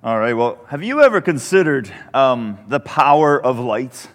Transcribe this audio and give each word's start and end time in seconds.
All 0.00 0.16
right, 0.16 0.32
well, 0.32 0.64
have 0.68 0.84
you 0.84 1.02
ever 1.02 1.20
considered 1.20 1.92
um, 2.14 2.56
the 2.68 2.78
power 2.78 3.44
of 3.44 3.58
light? 3.58 4.06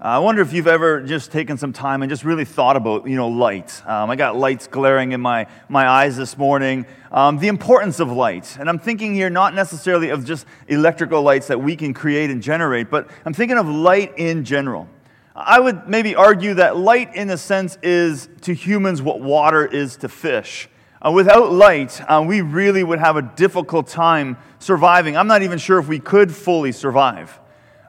Uh, 0.00 0.04
I 0.04 0.18
wonder 0.18 0.40
if 0.40 0.54
you've 0.54 0.66
ever 0.66 1.02
just 1.02 1.30
taken 1.30 1.58
some 1.58 1.74
time 1.74 2.00
and 2.00 2.08
just 2.08 2.24
really 2.24 2.46
thought 2.46 2.74
about, 2.74 3.06
you 3.06 3.16
know, 3.16 3.28
light. 3.28 3.82
Um, 3.86 4.08
I 4.08 4.16
got 4.16 4.36
lights 4.36 4.66
glaring 4.66 5.12
in 5.12 5.20
my, 5.20 5.46
my 5.68 5.86
eyes 5.86 6.16
this 6.16 6.38
morning. 6.38 6.86
Um, 7.12 7.36
the 7.36 7.48
importance 7.48 8.00
of 8.00 8.10
light. 8.10 8.56
And 8.58 8.66
I'm 8.66 8.78
thinking 8.78 9.12
here 9.12 9.28
not 9.28 9.54
necessarily 9.54 10.08
of 10.08 10.24
just 10.24 10.46
electrical 10.68 11.20
lights 11.20 11.48
that 11.48 11.60
we 11.60 11.76
can 11.76 11.92
create 11.92 12.30
and 12.30 12.42
generate, 12.42 12.88
but 12.88 13.10
I'm 13.26 13.34
thinking 13.34 13.58
of 13.58 13.68
light 13.68 14.14
in 14.16 14.46
general. 14.46 14.88
I 15.36 15.60
would 15.60 15.86
maybe 15.86 16.14
argue 16.14 16.54
that 16.54 16.78
light, 16.78 17.14
in 17.14 17.28
a 17.28 17.36
sense, 17.36 17.76
is 17.82 18.30
to 18.40 18.54
humans 18.54 19.02
what 19.02 19.20
water 19.20 19.66
is 19.66 19.98
to 19.98 20.08
fish. 20.08 20.70
Uh, 21.02 21.10
without 21.10 21.50
light, 21.50 22.00
uh, 22.08 22.22
we 22.26 22.42
really 22.42 22.84
would 22.84 22.98
have 22.98 23.16
a 23.16 23.22
difficult 23.22 23.86
time 23.86 24.36
surviving. 24.58 25.16
I'm 25.16 25.26
not 25.26 25.42
even 25.42 25.58
sure 25.58 25.78
if 25.78 25.88
we 25.88 25.98
could 25.98 26.34
fully 26.34 26.72
survive. 26.72 27.40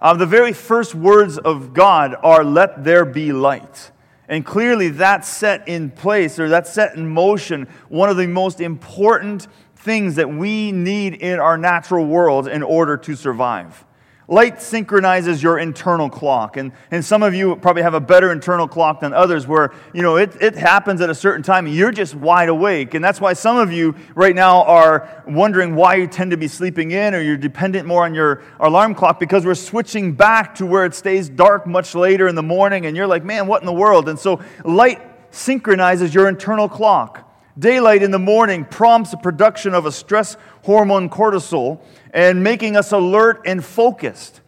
Uh, 0.01 0.13
the 0.13 0.25
very 0.25 0.53
first 0.53 0.95
words 0.95 1.37
of 1.37 1.73
God 1.73 2.15
are, 2.23 2.43
Let 2.43 2.85
there 2.85 3.03
be 3.03 3.33
light. 3.33 3.91
And 4.29 4.45
clearly, 4.45 4.87
that 4.89 5.25
set 5.25 5.67
in 5.67 5.91
place 5.91 6.39
or 6.39 6.47
that 6.49 6.67
set 6.67 6.95
in 6.95 7.09
motion 7.09 7.67
one 7.89 8.09
of 8.09 8.15
the 8.15 8.27
most 8.27 8.61
important 8.61 9.47
things 9.75 10.15
that 10.15 10.29
we 10.29 10.71
need 10.71 11.15
in 11.15 11.37
our 11.39 11.57
natural 11.57 12.05
world 12.05 12.47
in 12.47 12.63
order 12.63 12.95
to 12.95 13.15
survive. 13.15 13.85
Light 14.31 14.61
synchronizes 14.61 15.43
your 15.43 15.59
internal 15.59 16.09
clock. 16.09 16.55
And, 16.55 16.71
and 16.89 17.03
some 17.03 17.21
of 17.21 17.35
you 17.35 17.57
probably 17.57 17.81
have 17.81 17.95
a 17.95 17.99
better 17.99 18.31
internal 18.31 18.65
clock 18.65 19.01
than 19.01 19.11
others 19.11 19.45
where, 19.45 19.73
you 19.93 20.01
know, 20.01 20.15
it, 20.15 20.41
it 20.41 20.55
happens 20.55 21.01
at 21.01 21.09
a 21.09 21.15
certain 21.15 21.43
time 21.43 21.65
and 21.65 21.75
you're 21.75 21.91
just 21.91 22.15
wide 22.15 22.47
awake. 22.47 22.93
And 22.93 23.03
that's 23.03 23.19
why 23.19 23.33
some 23.33 23.57
of 23.57 23.73
you 23.73 23.93
right 24.15 24.33
now 24.33 24.63
are 24.63 25.21
wondering 25.27 25.75
why 25.75 25.95
you 25.95 26.07
tend 26.07 26.31
to 26.31 26.37
be 26.37 26.47
sleeping 26.47 26.91
in 26.91 27.13
or 27.13 27.19
you're 27.19 27.35
dependent 27.35 27.85
more 27.85 28.05
on 28.05 28.15
your 28.15 28.41
alarm 28.61 28.95
clock 28.95 29.19
because 29.19 29.45
we're 29.45 29.53
switching 29.53 30.13
back 30.13 30.55
to 30.55 30.65
where 30.65 30.85
it 30.85 30.95
stays 30.95 31.27
dark 31.27 31.67
much 31.67 31.93
later 31.93 32.29
in 32.29 32.35
the 32.35 32.41
morning 32.41 32.85
and 32.85 32.95
you're 32.95 33.07
like, 33.07 33.25
man, 33.25 33.47
what 33.47 33.61
in 33.61 33.65
the 33.65 33.73
world? 33.73 34.07
And 34.07 34.17
so 34.17 34.39
light 34.63 35.01
synchronizes 35.31 36.15
your 36.15 36.29
internal 36.29 36.69
clock. 36.69 37.27
Daylight 37.59 38.01
in 38.01 38.11
the 38.11 38.19
morning 38.19 38.63
prompts 38.63 39.11
the 39.11 39.17
production 39.17 39.73
of 39.73 39.85
a 39.85 39.91
stress 39.91 40.37
hormone 40.63 41.09
cortisol 41.09 41.81
and 42.13 42.43
making 42.43 42.75
us 42.77 42.91
alert 42.91 43.41
and 43.45 43.63
focused. 43.63 44.41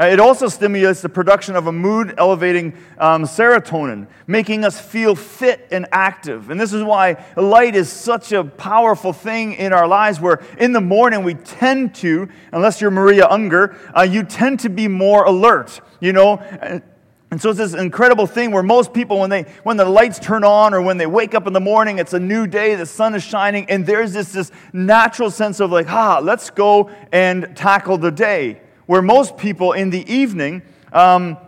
Uh, 0.00 0.06
it 0.06 0.18
also 0.18 0.48
stimulates 0.48 1.02
the 1.02 1.08
production 1.10 1.54
of 1.56 1.66
a 1.66 1.72
mood 1.72 2.14
elevating 2.16 2.72
um, 2.96 3.24
serotonin, 3.24 4.06
making 4.26 4.64
us 4.64 4.80
feel 4.80 5.14
fit 5.14 5.68
and 5.70 5.86
active. 5.92 6.48
And 6.48 6.58
this 6.58 6.72
is 6.72 6.82
why 6.82 7.22
light 7.36 7.76
is 7.76 7.90
such 7.90 8.32
a 8.32 8.42
powerful 8.42 9.12
thing 9.12 9.52
in 9.52 9.74
our 9.74 9.86
lives, 9.86 10.18
where 10.18 10.42
in 10.58 10.72
the 10.72 10.80
morning 10.80 11.22
we 11.22 11.34
tend 11.34 11.94
to, 11.96 12.30
unless 12.50 12.80
you're 12.80 12.90
Maria 12.90 13.26
Unger, 13.28 13.76
uh, 13.94 14.02
you 14.02 14.22
tend 14.22 14.60
to 14.60 14.70
be 14.70 14.88
more 14.88 15.24
alert. 15.24 15.82
You 16.00 16.14
know, 16.14 16.82
and 17.30 17.40
so 17.40 17.50
it's 17.50 17.58
this 17.58 17.74
incredible 17.74 18.26
thing 18.26 18.50
where 18.50 18.62
most 18.62 18.92
people, 18.92 19.20
when, 19.20 19.30
they, 19.30 19.42
when 19.62 19.76
the 19.76 19.84
lights 19.84 20.18
turn 20.18 20.42
on 20.42 20.74
or 20.74 20.82
when 20.82 20.96
they 20.96 21.06
wake 21.06 21.32
up 21.32 21.46
in 21.46 21.52
the 21.52 21.60
morning, 21.60 21.98
it's 21.98 22.12
a 22.12 22.18
new 22.18 22.48
day, 22.48 22.74
the 22.74 22.86
sun 22.86 23.14
is 23.14 23.22
shining, 23.22 23.70
and 23.70 23.86
there's 23.86 24.12
this, 24.12 24.32
this 24.32 24.50
natural 24.72 25.30
sense 25.30 25.60
of 25.60 25.70
like, 25.70 25.88
ah, 25.88 26.18
let's 26.20 26.50
go 26.50 26.90
and 27.12 27.56
tackle 27.56 27.98
the 27.98 28.10
day. 28.10 28.60
Where 28.86 29.00
most 29.00 29.36
people 29.36 29.72
in 29.72 29.90
the 29.90 30.12
evening, 30.12 30.62
um, 30.92 31.38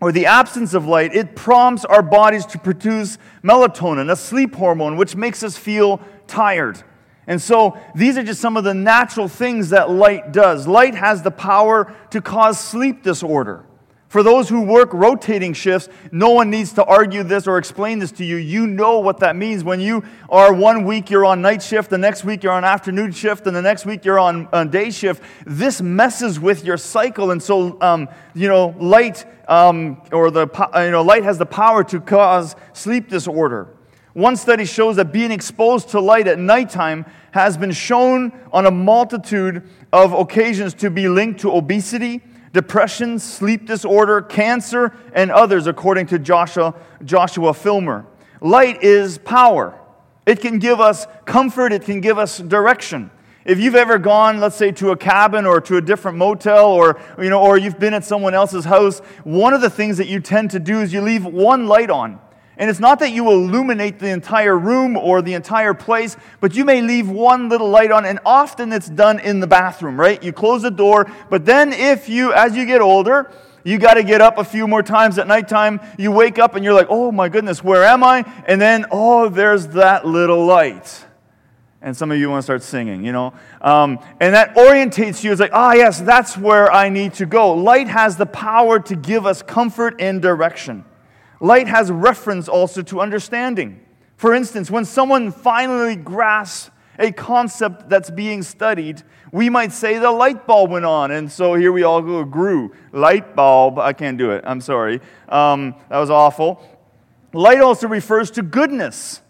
or 0.00 0.12
the 0.12 0.24
absence 0.24 0.72
of 0.72 0.86
light, 0.86 1.14
it 1.14 1.36
prompts 1.36 1.84
our 1.84 2.02
bodies 2.02 2.46
to 2.46 2.58
produce 2.58 3.18
melatonin, 3.42 4.10
a 4.10 4.16
sleep 4.16 4.54
hormone, 4.54 4.96
which 4.96 5.14
makes 5.14 5.42
us 5.42 5.58
feel 5.58 6.00
tired. 6.26 6.82
And 7.26 7.42
so 7.42 7.78
these 7.94 8.16
are 8.16 8.22
just 8.22 8.40
some 8.40 8.56
of 8.56 8.64
the 8.64 8.72
natural 8.72 9.28
things 9.28 9.68
that 9.70 9.90
light 9.90 10.32
does. 10.32 10.66
Light 10.66 10.94
has 10.94 11.22
the 11.22 11.30
power 11.30 11.94
to 12.10 12.22
cause 12.22 12.58
sleep 12.58 13.02
disorder. 13.02 13.66
For 14.08 14.22
those 14.22 14.48
who 14.48 14.62
work 14.62 14.94
rotating 14.94 15.52
shifts, 15.52 15.90
no 16.10 16.30
one 16.30 16.48
needs 16.48 16.72
to 16.72 16.84
argue 16.84 17.22
this 17.22 17.46
or 17.46 17.58
explain 17.58 17.98
this 17.98 18.10
to 18.12 18.24
you. 18.24 18.36
You 18.36 18.66
know 18.66 19.00
what 19.00 19.18
that 19.18 19.36
means. 19.36 19.62
When 19.62 19.80
you 19.80 20.02
are 20.30 20.50
one 20.50 20.84
week 20.84 21.10
you're 21.10 21.26
on 21.26 21.42
night 21.42 21.62
shift, 21.62 21.90
the 21.90 21.98
next 21.98 22.24
week 22.24 22.42
you're 22.42 22.54
on 22.54 22.64
afternoon 22.64 23.12
shift, 23.12 23.46
and 23.46 23.54
the 23.54 23.60
next 23.60 23.84
week 23.84 24.06
you're 24.06 24.18
on, 24.18 24.48
on 24.50 24.70
day 24.70 24.90
shift, 24.90 25.22
this 25.44 25.82
messes 25.82 26.40
with 26.40 26.64
your 26.64 26.78
cycle. 26.78 27.32
And 27.32 27.42
so, 27.42 27.78
um, 27.82 28.08
you 28.34 28.48
know, 28.48 28.74
light 28.78 29.26
um, 29.46 30.00
or 30.10 30.30
the 30.30 30.48
you 30.76 30.90
know 30.90 31.02
light 31.02 31.24
has 31.24 31.36
the 31.36 31.46
power 31.46 31.84
to 31.84 32.00
cause 32.00 32.56
sleep 32.72 33.08
disorder. 33.08 33.74
One 34.14 34.36
study 34.36 34.64
shows 34.64 34.96
that 34.96 35.12
being 35.12 35.30
exposed 35.30 35.90
to 35.90 36.00
light 36.00 36.26
at 36.28 36.38
nighttime 36.38 37.04
has 37.32 37.58
been 37.58 37.72
shown 37.72 38.32
on 38.52 38.64
a 38.64 38.70
multitude 38.70 39.68
of 39.92 40.14
occasions 40.14 40.72
to 40.74 40.90
be 40.90 41.08
linked 41.08 41.40
to 41.40 41.52
obesity 41.52 42.22
depression, 42.52 43.18
sleep 43.18 43.66
disorder, 43.66 44.20
cancer, 44.22 44.94
and 45.12 45.30
others, 45.30 45.66
according 45.66 46.06
to 46.06 46.18
Joshua, 46.18 46.74
Joshua 47.04 47.52
Filmer. 47.52 48.06
Light 48.40 48.82
is 48.82 49.18
power. 49.18 49.78
It 50.26 50.40
can 50.40 50.58
give 50.58 50.80
us 50.80 51.06
comfort, 51.24 51.72
it 51.72 51.82
can 51.82 52.00
give 52.00 52.18
us 52.18 52.38
direction. 52.38 53.10
If 53.44 53.58
you've 53.58 53.76
ever 53.76 53.96
gone, 53.96 54.40
let's 54.40 54.56
say, 54.56 54.72
to 54.72 54.90
a 54.90 54.96
cabin 54.96 55.46
or 55.46 55.58
to 55.62 55.78
a 55.78 55.80
different 55.80 56.18
motel 56.18 56.66
or, 56.66 57.00
you 57.18 57.30
know, 57.30 57.40
or 57.40 57.56
you've 57.56 57.78
been 57.78 57.94
at 57.94 58.04
someone 58.04 58.34
else's 58.34 58.66
house, 58.66 58.98
one 59.24 59.54
of 59.54 59.62
the 59.62 59.70
things 59.70 59.96
that 59.96 60.06
you 60.06 60.20
tend 60.20 60.50
to 60.50 60.58
do 60.58 60.82
is 60.82 60.92
you 60.92 61.00
leave 61.00 61.24
one 61.24 61.66
light 61.66 61.88
on. 61.88 62.20
And 62.58 62.68
it's 62.68 62.80
not 62.80 62.98
that 62.98 63.12
you 63.12 63.30
illuminate 63.30 64.00
the 64.00 64.08
entire 64.08 64.58
room 64.58 64.96
or 64.96 65.22
the 65.22 65.34
entire 65.34 65.74
place, 65.74 66.16
but 66.40 66.56
you 66.56 66.64
may 66.64 66.82
leave 66.82 67.08
one 67.08 67.48
little 67.48 67.70
light 67.70 67.92
on, 67.92 68.04
and 68.04 68.18
often 68.26 68.72
it's 68.72 68.88
done 68.88 69.20
in 69.20 69.38
the 69.38 69.46
bathroom, 69.46 69.98
right? 69.98 70.20
You 70.22 70.32
close 70.32 70.62
the 70.62 70.70
door, 70.70 71.10
but 71.30 71.46
then 71.46 71.72
if 71.72 72.08
you, 72.08 72.32
as 72.32 72.56
you 72.56 72.66
get 72.66 72.80
older, 72.80 73.30
you 73.62 73.78
got 73.78 73.94
to 73.94 74.02
get 74.02 74.20
up 74.20 74.38
a 74.38 74.44
few 74.44 74.66
more 74.66 74.82
times 74.82 75.18
at 75.18 75.26
nighttime. 75.26 75.80
You 75.98 76.10
wake 76.10 76.38
up 76.38 76.54
and 76.56 76.64
you're 76.64 76.74
like, 76.74 76.86
oh 76.90 77.12
my 77.12 77.28
goodness, 77.28 77.62
where 77.62 77.84
am 77.84 78.02
I? 78.02 78.24
And 78.46 78.60
then, 78.60 78.86
oh, 78.90 79.28
there's 79.28 79.68
that 79.68 80.06
little 80.06 80.44
light. 80.44 81.04
And 81.80 81.96
some 81.96 82.10
of 82.10 82.18
you 82.18 82.28
want 82.28 82.38
to 82.38 82.42
start 82.42 82.62
singing, 82.62 83.04
you 83.04 83.12
know? 83.12 83.34
Um, 83.60 84.00
and 84.20 84.34
that 84.34 84.56
orientates 84.56 85.22
you. 85.22 85.30
It's 85.30 85.40
like, 85.40 85.52
ah, 85.52 85.74
yes, 85.74 86.00
that's 86.00 86.36
where 86.36 86.72
I 86.72 86.88
need 86.88 87.14
to 87.14 87.26
go. 87.26 87.54
Light 87.54 87.86
has 87.86 88.16
the 88.16 88.26
power 88.26 88.80
to 88.80 88.96
give 88.96 89.26
us 89.26 89.42
comfort 89.42 90.00
and 90.00 90.20
direction. 90.20 90.84
Light 91.40 91.68
has 91.68 91.90
reference 91.90 92.48
also 92.48 92.82
to 92.82 93.00
understanding. 93.00 93.80
For 94.16 94.34
instance, 94.34 94.70
when 94.70 94.84
someone 94.84 95.30
finally 95.30 95.94
grasps 95.94 96.70
a 96.98 97.12
concept 97.12 97.88
that's 97.88 98.10
being 98.10 98.42
studied, 98.42 99.02
we 99.30 99.48
might 99.48 99.72
say 99.72 99.98
the 99.98 100.10
light 100.10 100.46
bulb 100.46 100.70
went 100.70 100.84
on. 100.84 101.12
And 101.12 101.30
so 101.30 101.54
here 101.54 101.70
we 101.70 101.84
all 101.84 102.02
go, 102.02 102.24
grew. 102.24 102.74
Light 102.92 103.36
bulb. 103.36 103.78
I 103.78 103.92
can't 103.92 104.18
do 104.18 104.32
it. 104.32 104.42
I'm 104.44 104.60
sorry. 104.60 105.00
Um, 105.28 105.76
that 105.88 105.98
was 105.98 106.10
awful. 106.10 106.60
Light 107.32 107.60
also 107.60 107.86
refers 107.86 108.30
to 108.32 108.42
goodness, 108.42 109.22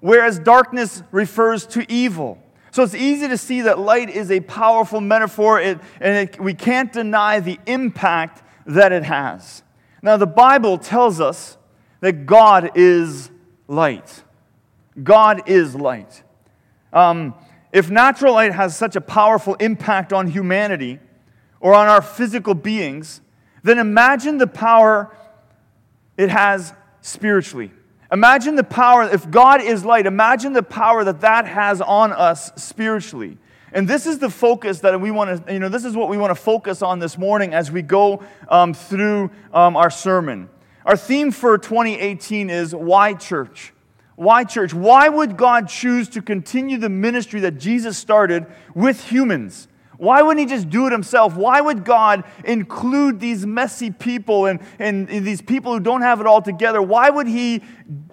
whereas 0.00 0.38
darkness 0.38 1.02
refers 1.10 1.66
to 1.68 1.90
evil. 1.90 2.38
So 2.70 2.82
it's 2.84 2.94
easy 2.94 3.26
to 3.26 3.38
see 3.38 3.62
that 3.62 3.78
light 3.78 4.10
is 4.10 4.30
a 4.30 4.40
powerful 4.40 5.00
metaphor, 5.00 5.58
it, 5.58 5.80
and 6.00 6.28
it, 6.28 6.40
we 6.40 6.54
can't 6.54 6.92
deny 6.92 7.40
the 7.40 7.58
impact 7.66 8.42
that 8.66 8.92
it 8.92 9.02
has. 9.02 9.62
Now, 10.02 10.16
the 10.16 10.26
Bible 10.26 10.78
tells 10.78 11.20
us 11.20 11.56
that 12.00 12.26
God 12.26 12.72
is 12.74 13.30
light. 13.66 14.22
God 15.02 15.48
is 15.48 15.74
light. 15.74 16.22
Um, 16.92 17.34
if 17.72 17.90
natural 17.90 18.34
light 18.34 18.52
has 18.52 18.76
such 18.76 18.96
a 18.96 19.00
powerful 19.00 19.54
impact 19.54 20.12
on 20.12 20.28
humanity 20.28 21.00
or 21.60 21.74
on 21.74 21.88
our 21.88 22.00
physical 22.00 22.54
beings, 22.54 23.20
then 23.62 23.78
imagine 23.78 24.38
the 24.38 24.46
power 24.46 25.14
it 26.16 26.30
has 26.30 26.72
spiritually. 27.00 27.70
Imagine 28.10 28.54
the 28.54 28.64
power, 28.64 29.02
if 29.02 29.30
God 29.30 29.60
is 29.60 29.84
light, 29.84 30.06
imagine 30.06 30.54
the 30.54 30.62
power 30.62 31.04
that 31.04 31.20
that 31.20 31.46
has 31.46 31.80
on 31.80 32.12
us 32.12 32.50
spiritually. 32.56 33.36
And 33.72 33.86
this 33.86 34.06
is 34.06 34.18
the 34.18 34.30
focus 34.30 34.80
that 34.80 35.00
we 35.00 35.10
want 35.10 35.46
to, 35.46 35.52
you 35.52 35.58
know, 35.58 35.68
this 35.68 35.84
is 35.84 35.94
what 35.94 36.08
we 36.08 36.16
want 36.16 36.30
to 36.30 36.40
focus 36.40 36.82
on 36.82 36.98
this 36.98 37.18
morning 37.18 37.52
as 37.54 37.70
we 37.70 37.82
go 37.82 38.22
um, 38.48 38.74
through 38.74 39.30
um, 39.52 39.76
our 39.76 39.90
sermon. 39.90 40.48
Our 40.84 40.96
theme 40.96 41.32
for 41.32 41.58
2018 41.58 42.50
is 42.50 42.74
Why 42.74 43.14
Church? 43.14 43.72
Why 44.18 44.42
church? 44.42 44.74
Why 44.74 45.08
would 45.08 45.36
God 45.36 45.68
choose 45.68 46.08
to 46.08 46.20
continue 46.20 46.76
the 46.76 46.88
ministry 46.88 47.38
that 47.38 47.52
Jesus 47.52 47.96
started 47.96 48.46
with 48.74 49.04
humans? 49.04 49.67
Why 49.98 50.22
wouldn't 50.22 50.48
he 50.48 50.54
just 50.54 50.70
do 50.70 50.86
it 50.86 50.92
himself? 50.92 51.34
Why 51.34 51.60
would 51.60 51.84
God 51.84 52.22
include 52.44 53.18
these 53.18 53.44
messy 53.44 53.90
people 53.90 54.46
and, 54.46 54.60
and, 54.78 55.10
and, 55.10 55.26
these 55.26 55.42
people 55.42 55.72
who 55.72 55.80
don't 55.80 56.02
have 56.02 56.20
it 56.20 56.26
all 56.26 56.40
together? 56.40 56.80
Why 56.80 57.10
would 57.10 57.26
he 57.26 57.62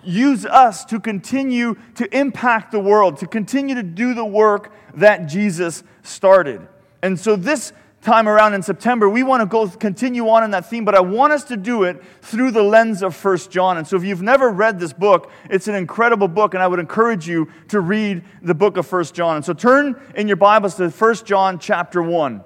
use 0.04 0.48
us 0.48 0.84
to 0.86 1.00
continue 1.00 1.76
to 1.94 2.18
impact 2.18 2.72
the 2.72 2.80
world, 2.80 3.18
to 3.18 3.28
continue 3.28 3.76
to 3.76 3.84
do 3.84 4.16
the 4.16 4.26
work 4.26 4.74
that 4.96 5.28
Jesus 5.28 5.84
started? 6.02 6.68
And 7.04 7.20
so, 7.20 7.36
this 7.36 7.72
time 8.06 8.30
around 8.30 8.54
in 8.54 8.62
September, 8.62 9.10
we 9.10 9.24
want 9.24 9.42
to 9.42 9.48
go 9.48 9.68
continue 9.68 10.30
on 10.30 10.44
in 10.44 10.52
that 10.52 10.70
theme, 10.70 10.86
but 10.86 10.96
I 10.96 11.02
want 11.02 11.34
us 11.34 11.44
to 11.46 11.58
do 11.58 11.84
it 11.84 12.02
through 12.22 12.52
the 12.52 12.62
lens 12.62 13.02
of 13.02 13.16
First 13.16 13.50
John. 13.52 13.78
And 13.78 13.88
so 13.88 13.98
if 13.98 14.04
you've 14.04 14.22
never 14.22 14.50
read 14.50 14.80
this 14.80 14.94
book, 14.94 15.32
it's 15.50 15.68
an 15.68 15.76
incredible 15.76 16.28
book, 16.28 16.54
and 16.54 16.62
I 16.62 16.68
would 16.68 16.80
encourage 16.80 17.28
you 17.28 17.50
to 17.70 17.82
read 17.82 18.24
the 18.42 18.54
book 18.54 18.78
of 18.78 18.86
First 18.86 19.16
John. 19.16 19.38
And 19.38 19.44
so 19.44 19.54
turn 19.54 20.00
in 20.16 20.28
your 20.28 20.38
Bibles 20.38 20.76
to 20.76 20.90
First 20.92 21.26
John 21.26 21.58
chapter 21.58 22.02
1. 22.02 22.44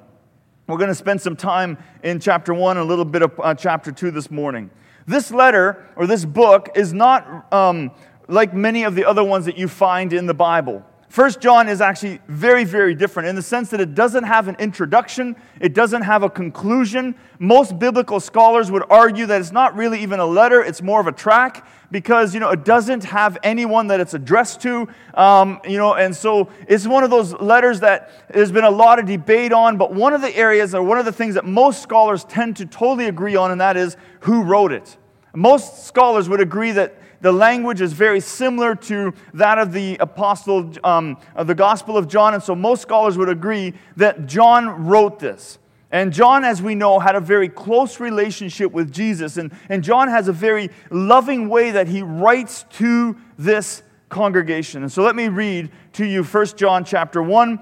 We're 0.67 0.77
going 0.77 0.87
to 0.89 0.95
spend 0.95 1.19
some 1.21 1.35
time 1.35 1.77
in 2.03 2.19
chapter 2.19 2.53
1 2.53 2.77
and 2.77 2.85
a 2.85 2.87
little 2.87 3.05
bit 3.05 3.21
of 3.21 3.39
uh, 3.39 3.53
chapter 3.53 3.91
2 3.91 4.11
this 4.11 4.31
morning. 4.31 4.71
This 5.05 5.29
letter, 5.29 5.89
or 5.95 6.07
this 6.07 6.23
book, 6.23 6.69
is 6.75 6.93
not 6.93 7.51
um, 7.53 7.91
like 8.27 8.53
many 8.53 8.83
of 8.83 8.95
the 8.95 9.03
other 9.05 9.23
ones 9.23 9.45
that 9.45 9.57
you 9.57 9.67
find 9.67 10.13
in 10.13 10.25
the 10.25 10.33
Bible. 10.33 10.85
First 11.09 11.41
John 11.41 11.67
is 11.67 11.81
actually 11.81 12.21
very, 12.27 12.63
very 12.63 12.93
different 12.93 13.29
in 13.29 13.35
the 13.35 13.41
sense 13.41 13.71
that 13.71 13.81
it 13.81 13.95
doesn't 13.95 14.25
have 14.25 14.47
an 14.47 14.55
introduction, 14.59 15.35
it 15.59 15.73
doesn't 15.73 16.03
have 16.03 16.21
a 16.21 16.29
conclusion. 16.29 17.15
Most 17.39 17.79
biblical 17.79 18.19
scholars 18.19 18.69
would 18.69 18.83
argue 18.91 19.25
that 19.25 19.41
it's 19.41 19.51
not 19.51 19.75
really 19.75 20.03
even 20.03 20.19
a 20.19 20.25
letter, 20.25 20.61
it's 20.61 20.83
more 20.83 21.01
of 21.01 21.07
a 21.07 21.11
tract 21.11 21.67
because, 21.89 22.35
you 22.35 22.39
know, 22.39 22.51
it 22.51 22.63
doesn't 22.63 23.03
have 23.05 23.39
anyone 23.41 23.87
that 23.87 23.99
it's 23.99 24.13
addressed 24.13 24.61
to, 24.61 24.87
um, 25.15 25.59
you 25.67 25.79
know, 25.79 25.95
and 25.95 26.15
so 26.15 26.47
it's 26.67 26.85
one 26.85 27.03
of 27.03 27.09
those 27.09 27.33
letters 27.33 27.79
that 27.79 28.11
there's 28.31 28.51
been 28.51 28.63
a 28.63 28.69
lot 28.69 28.99
of 28.99 29.07
debate 29.07 29.51
on, 29.51 29.77
but 29.77 29.91
one 29.91 30.13
of 30.13 30.21
the 30.21 30.35
areas 30.37 30.75
or 30.75 30.83
one 30.83 30.99
of 30.99 31.05
the 31.05 31.11
things 31.11 31.33
that 31.33 31.45
most 31.45 31.81
scholars 31.81 32.23
tend 32.25 32.55
to 32.57 32.67
totally 32.67 33.07
agree 33.07 33.35
on, 33.35 33.49
and 33.49 33.59
that 33.59 33.77
is 33.77 33.97
who 34.19 34.43
wrote 34.43 34.71
it. 34.71 34.95
Most 35.35 35.85
scholars 35.85 36.29
would 36.29 36.41
agree 36.41 36.71
that 36.73 36.95
the 37.21 37.31
language 37.31 37.81
is 37.81 37.93
very 37.93 38.19
similar 38.19 38.75
to 38.75 39.13
that 39.33 39.57
of 39.57 39.73
the 39.73 39.97
apostle, 39.97 40.71
um, 40.83 41.17
of 41.35 41.47
the 41.47 41.55
Gospel 41.55 41.97
of 41.97 42.07
John, 42.07 42.33
and 42.33 42.41
so 42.41 42.55
most 42.55 42.81
scholars 42.81 43.17
would 43.17 43.29
agree 43.29 43.73
that 43.97 44.25
John 44.25 44.87
wrote 44.87 45.19
this. 45.19 45.59
And 45.91 46.13
John, 46.13 46.43
as 46.43 46.61
we 46.61 46.75
know, 46.75 46.99
had 46.99 47.15
a 47.15 47.19
very 47.19 47.49
close 47.49 47.99
relationship 47.99 48.71
with 48.71 48.91
Jesus. 48.91 49.37
And, 49.37 49.51
and 49.69 49.83
John 49.83 50.07
has 50.07 50.27
a 50.27 50.33
very 50.33 50.69
loving 50.91 51.49
way 51.49 51.71
that 51.71 51.87
he 51.87 52.03
writes 52.03 52.63
to 52.73 53.17
this 53.39 53.81
congregation. 54.07 54.83
And 54.83 54.91
so 54.91 55.01
let 55.01 55.15
me 55.15 55.29
read 55.29 55.71
to 55.93 56.05
you 56.05 56.23
1 56.23 56.45
John 56.57 56.85
chapter 56.85 57.23
1, 57.23 57.59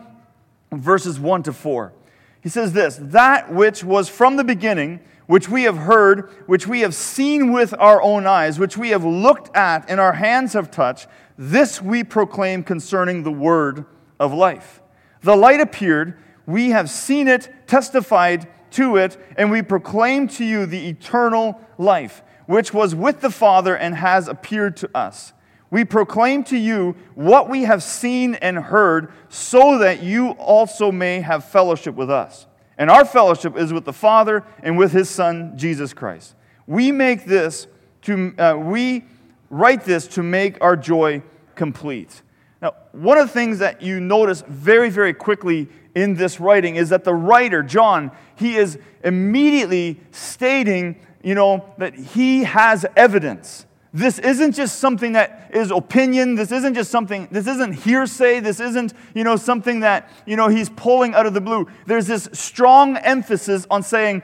verses 0.73 1.19
1 1.19 1.43
to 1.43 1.53
4. 1.53 1.93
He 2.41 2.49
says 2.49 2.73
this 2.73 2.99
That 3.01 3.53
which 3.53 3.83
was 3.83 4.09
from 4.09 4.35
the 4.35 4.43
beginning, 4.43 4.99
which 5.27 5.47
we 5.49 5.63
have 5.63 5.77
heard, 5.77 6.29
which 6.47 6.67
we 6.67 6.79
have 6.81 6.95
seen 6.95 7.51
with 7.51 7.73
our 7.77 8.01
own 8.01 8.25
eyes, 8.25 8.57
which 8.57 8.77
we 8.77 8.89
have 8.89 9.05
looked 9.05 9.55
at 9.55 9.89
and 9.89 9.99
our 9.99 10.13
hands 10.13 10.53
have 10.53 10.71
touched, 10.71 11.07
this 11.37 11.81
we 11.81 12.03
proclaim 12.03 12.63
concerning 12.63 13.23
the 13.23 13.31
word 13.31 13.85
of 14.19 14.33
life. 14.33 14.81
The 15.21 15.35
light 15.35 15.59
appeared, 15.59 16.17
we 16.45 16.69
have 16.69 16.89
seen 16.89 17.27
it, 17.27 17.53
testified 17.67 18.47
to 18.71 18.95
it, 18.95 19.17
and 19.37 19.51
we 19.51 19.61
proclaim 19.61 20.27
to 20.29 20.45
you 20.45 20.65
the 20.65 20.87
eternal 20.87 21.59
life, 21.77 22.23
which 22.45 22.73
was 22.73 22.95
with 22.95 23.21
the 23.21 23.29
Father 23.29 23.75
and 23.75 23.95
has 23.95 24.27
appeared 24.27 24.77
to 24.77 24.89
us. 24.95 25.33
We 25.69 25.83
proclaim 25.83 26.43
to 26.45 26.57
you 26.57 26.95
what 27.15 27.49
we 27.49 27.63
have 27.63 27.83
seen 27.83 28.35
and 28.35 28.57
heard, 28.57 29.11
so 29.27 29.77
that 29.79 30.01
you 30.01 30.31
also 30.31 30.91
may 30.91 31.19
have 31.19 31.43
fellowship 31.43 31.95
with 31.95 32.09
us. 32.09 32.47
And 32.77 32.91
our 32.91 33.05
fellowship 33.05 33.57
is 33.57 33.73
with 33.73 33.85
the 33.85 33.93
Father 33.93 34.43
and 34.61 34.77
with 34.77 34.91
his 34.91 35.09
Son, 35.09 35.57
Jesus 35.57 35.93
Christ. 35.93 36.35
We 36.67 36.91
make 36.91 37.25
this 37.25 37.67
to, 38.03 38.33
uh, 38.37 38.55
we 38.57 39.05
write 39.49 39.83
this 39.83 40.07
to 40.09 40.23
make 40.23 40.61
our 40.61 40.75
joy 40.75 41.23
complete. 41.55 42.21
Now, 42.61 42.73
one 42.91 43.17
of 43.17 43.27
the 43.27 43.33
things 43.33 43.59
that 43.59 43.81
you 43.81 43.99
notice 43.99 44.43
very, 44.47 44.89
very 44.89 45.13
quickly 45.13 45.67
in 45.95 46.15
this 46.15 46.39
writing 46.39 46.75
is 46.75 46.89
that 46.89 47.03
the 47.03 47.13
writer, 47.13 47.63
John, 47.63 48.11
he 48.35 48.55
is 48.55 48.77
immediately 49.03 49.99
stating, 50.11 50.99
you 51.23 51.35
know, 51.35 51.73
that 51.77 51.95
he 51.95 52.43
has 52.43 52.85
evidence. 52.95 53.65
This 53.93 54.19
isn't 54.19 54.53
just 54.53 54.79
something 54.79 55.13
that 55.13 55.51
is 55.53 55.71
opinion. 55.71 56.35
This 56.35 56.51
isn't 56.51 56.73
just 56.73 56.91
something, 56.91 57.27
this 57.31 57.47
isn't 57.47 57.73
hearsay. 57.73 58.39
This 58.39 58.59
isn't, 58.59 58.93
you 59.13 59.23
know, 59.23 59.35
something 59.35 59.79
that, 59.81 60.09
you 60.25 60.35
know, 60.35 60.49
he's 60.49 60.69
pulling 60.69 61.13
out 61.13 61.25
of 61.25 61.33
the 61.33 61.41
blue. 61.41 61.67
There's 61.85 62.07
this 62.07 62.29
strong 62.33 62.97
emphasis 62.97 63.65
on 63.69 63.83
saying, 63.83 64.23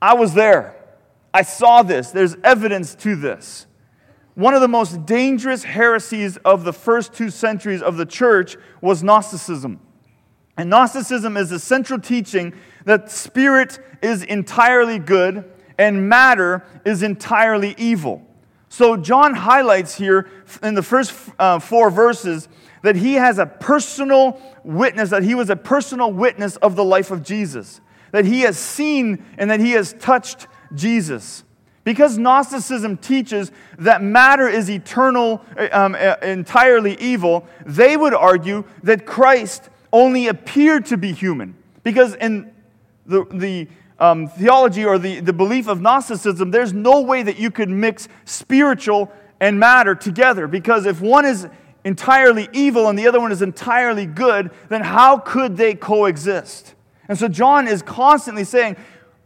I 0.00 0.14
was 0.14 0.34
there. 0.34 0.76
I 1.34 1.42
saw 1.42 1.82
this. 1.82 2.10
There's 2.10 2.36
evidence 2.44 2.94
to 2.96 3.16
this. 3.16 3.66
One 4.34 4.54
of 4.54 4.60
the 4.60 4.68
most 4.68 5.04
dangerous 5.04 5.64
heresies 5.64 6.38
of 6.38 6.64
the 6.64 6.72
first 6.72 7.12
two 7.12 7.28
centuries 7.28 7.82
of 7.82 7.96
the 7.96 8.06
church 8.06 8.56
was 8.80 9.02
Gnosticism. 9.02 9.78
And 10.56 10.70
Gnosticism 10.70 11.36
is 11.36 11.50
the 11.50 11.58
central 11.58 11.98
teaching 11.98 12.54
that 12.84 13.10
spirit 13.10 13.78
is 14.02 14.22
entirely 14.22 14.98
good 14.98 15.50
and 15.78 16.08
matter 16.08 16.64
is 16.84 17.02
entirely 17.02 17.74
evil. 17.76 18.26
So, 18.72 18.96
John 18.96 19.34
highlights 19.34 19.94
here 19.96 20.30
in 20.62 20.72
the 20.72 20.82
first 20.82 21.12
uh, 21.38 21.58
four 21.58 21.90
verses 21.90 22.48
that 22.80 22.96
he 22.96 23.12
has 23.16 23.38
a 23.38 23.44
personal 23.44 24.40
witness, 24.64 25.10
that 25.10 25.22
he 25.22 25.34
was 25.34 25.50
a 25.50 25.56
personal 25.56 26.10
witness 26.10 26.56
of 26.56 26.74
the 26.74 26.82
life 26.82 27.10
of 27.10 27.22
Jesus, 27.22 27.82
that 28.12 28.24
he 28.24 28.40
has 28.40 28.56
seen 28.56 29.26
and 29.36 29.50
that 29.50 29.60
he 29.60 29.72
has 29.72 29.92
touched 29.92 30.46
Jesus. 30.74 31.44
Because 31.84 32.16
Gnosticism 32.16 32.96
teaches 32.96 33.52
that 33.76 34.02
matter 34.02 34.48
is 34.48 34.70
eternal, 34.70 35.44
um, 35.70 35.94
uh, 35.94 36.14
entirely 36.22 36.94
evil, 36.98 37.46
they 37.66 37.98
would 37.98 38.14
argue 38.14 38.64
that 38.84 39.04
Christ 39.04 39.68
only 39.92 40.28
appeared 40.28 40.86
to 40.86 40.96
be 40.96 41.12
human. 41.12 41.56
Because 41.82 42.14
in 42.14 42.50
the, 43.04 43.26
the 43.32 43.68
um, 44.02 44.26
theology 44.26 44.84
or 44.84 44.98
the, 44.98 45.20
the 45.20 45.32
belief 45.32 45.68
of 45.68 45.80
Gnosticism, 45.80 46.50
there's 46.50 46.72
no 46.72 47.00
way 47.02 47.22
that 47.22 47.38
you 47.38 47.52
could 47.52 47.68
mix 47.68 48.08
spiritual 48.24 49.12
and 49.38 49.60
matter 49.60 49.94
together. 49.94 50.48
Because 50.48 50.86
if 50.86 51.00
one 51.00 51.24
is 51.24 51.46
entirely 51.84 52.48
evil 52.52 52.88
and 52.88 52.98
the 52.98 53.06
other 53.06 53.20
one 53.20 53.30
is 53.30 53.42
entirely 53.42 54.06
good, 54.06 54.50
then 54.68 54.82
how 54.82 55.18
could 55.18 55.56
they 55.56 55.74
coexist? 55.74 56.74
And 57.08 57.16
so 57.16 57.28
John 57.28 57.68
is 57.68 57.80
constantly 57.80 58.42
saying, 58.42 58.76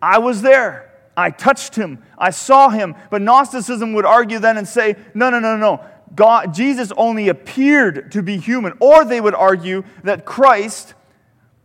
I 0.03 0.19
was 0.19 0.43
there. 0.43 0.93
I 1.17 1.31
touched 1.31 1.75
him. 1.75 2.03
I 2.19 2.29
saw 2.29 2.69
him. 2.69 2.97
But 3.11 3.23
Gnosticism 3.23 3.95
would 3.95 4.05
argue 4.05 4.39
then 4.39 4.59
and 4.59 4.69
say, 4.69 4.97
no, 5.15 5.31
no, 5.31 5.41
no, 5.41 5.57
no. 5.57 5.83
God, 6.15 6.53
Jesus 6.53 6.93
only 6.99 7.29
appeared 7.29 8.13
to 8.13 8.23
be 8.23 8.37
human. 8.37 8.75
Or 8.79 9.07
they 9.07 9.23
would 9.23 9.35
argue 9.35 9.85
that 10.05 10.27
Christ 10.27 10.93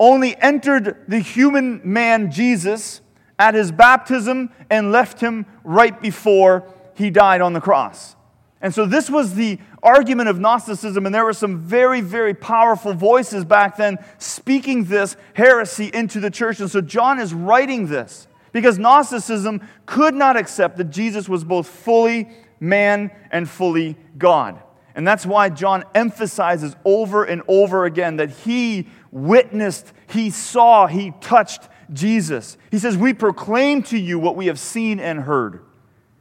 only 0.02 0.36
entered 0.38 0.98
the 1.08 1.20
human 1.20 1.80
man 1.84 2.32
Jesus 2.32 3.02
at 3.38 3.54
his 3.54 3.72
baptism 3.72 4.50
and 4.68 4.92
left 4.92 5.22
him 5.22 5.46
right 5.64 6.02
before 6.02 6.74
he 6.96 7.12
died 7.12 7.40
on 7.40 7.54
the 7.54 7.62
cross. 7.62 8.16
And 8.62 8.74
so 8.74 8.88
this 8.88 9.12
was 9.12 9.36
the 9.36 9.60
argument 9.84 10.30
of 10.30 10.40
Gnosticism, 10.40 11.06
and 11.06 11.14
there 11.14 11.24
were 11.24 11.34
some 11.34 11.60
very, 11.60 12.02
very 12.02 12.34
powerful 12.34 12.96
voices 12.96 13.46
back 13.46 13.78
then 13.78 14.00
speaking 14.18 14.86
this 14.86 15.16
heresy 15.36 15.92
into 15.94 16.20
the 16.20 16.32
church. 16.32 16.60
And 16.60 16.70
so 16.70 16.82
John 16.82 17.20
is 17.20 17.32
writing 17.32 17.86
this 17.86 18.28
because 18.54 18.80
Gnosticism 18.80 19.62
could 19.86 20.16
not 20.16 20.36
accept 20.36 20.78
that 20.78 20.90
Jesus 20.90 21.30
was 21.30 21.44
both 21.44 21.68
fully 21.68 22.28
man 22.60 23.12
and 23.30 23.48
fully 23.48 23.98
God. 24.18 24.60
And 24.96 25.08
that's 25.08 25.26
why 25.26 25.50
John 25.50 25.84
emphasizes 25.96 26.76
over 26.84 27.24
and 27.24 27.42
over 27.48 27.86
again 27.86 28.18
that 28.18 28.30
he 28.30 28.88
witnessed, 29.12 29.92
he 30.08 30.30
saw, 30.30 30.88
he 30.88 31.14
touched 31.22 31.70
Jesus. 31.94 32.58
He 32.70 32.80
says, 32.80 32.98
We 32.98 33.14
proclaim 33.14 33.84
to 33.84 33.98
you 33.98 34.20
what 34.20 34.36
we 34.36 34.48
have 34.48 34.60
seen 34.60 35.00
and 35.00 35.20
heard. 35.22 35.62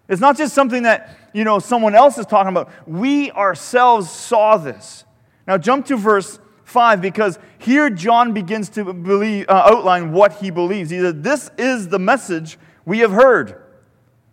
It's 0.09 0.21
not 0.21 0.37
just 0.37 0.55
something 0.55 0.83
that, 0.85 1.17
you 1.33 1.45
know, 1.45 1.59
someone 1.61 1.95
else 1.95 2.19
is 2.19 2.27
talking 2.27 2.49
about. 2.49 2.71
We 2.87 3.31
ourselves 3.31 4.11
saw 4.11 4.57
this. 4.57 5.05
Now 5.47 5.57
jump 5.57 5.87
to 5.87 5.97
verse 5.97 6.39
5 6.65 7.01
because 7.01 7.39
here 7.59 7.91
John 7.91 8.33
begins 8.33 8.69
to 8.71 8.93
believe, 8.93 9.49
uh, 9.49 9.53
outline 9.67 10.13
what 10.13 10.35
he 10.35 10.51
believes. 10.51 10.91
He 10.91 11.01
said, 11.01 11.23
This 11.23 11.51
is 11.59 11.89
the 11.89 11.99
message 11.99 12.59
we 12.85 13.01
have 13.01 13.13
heard 13.13 13.63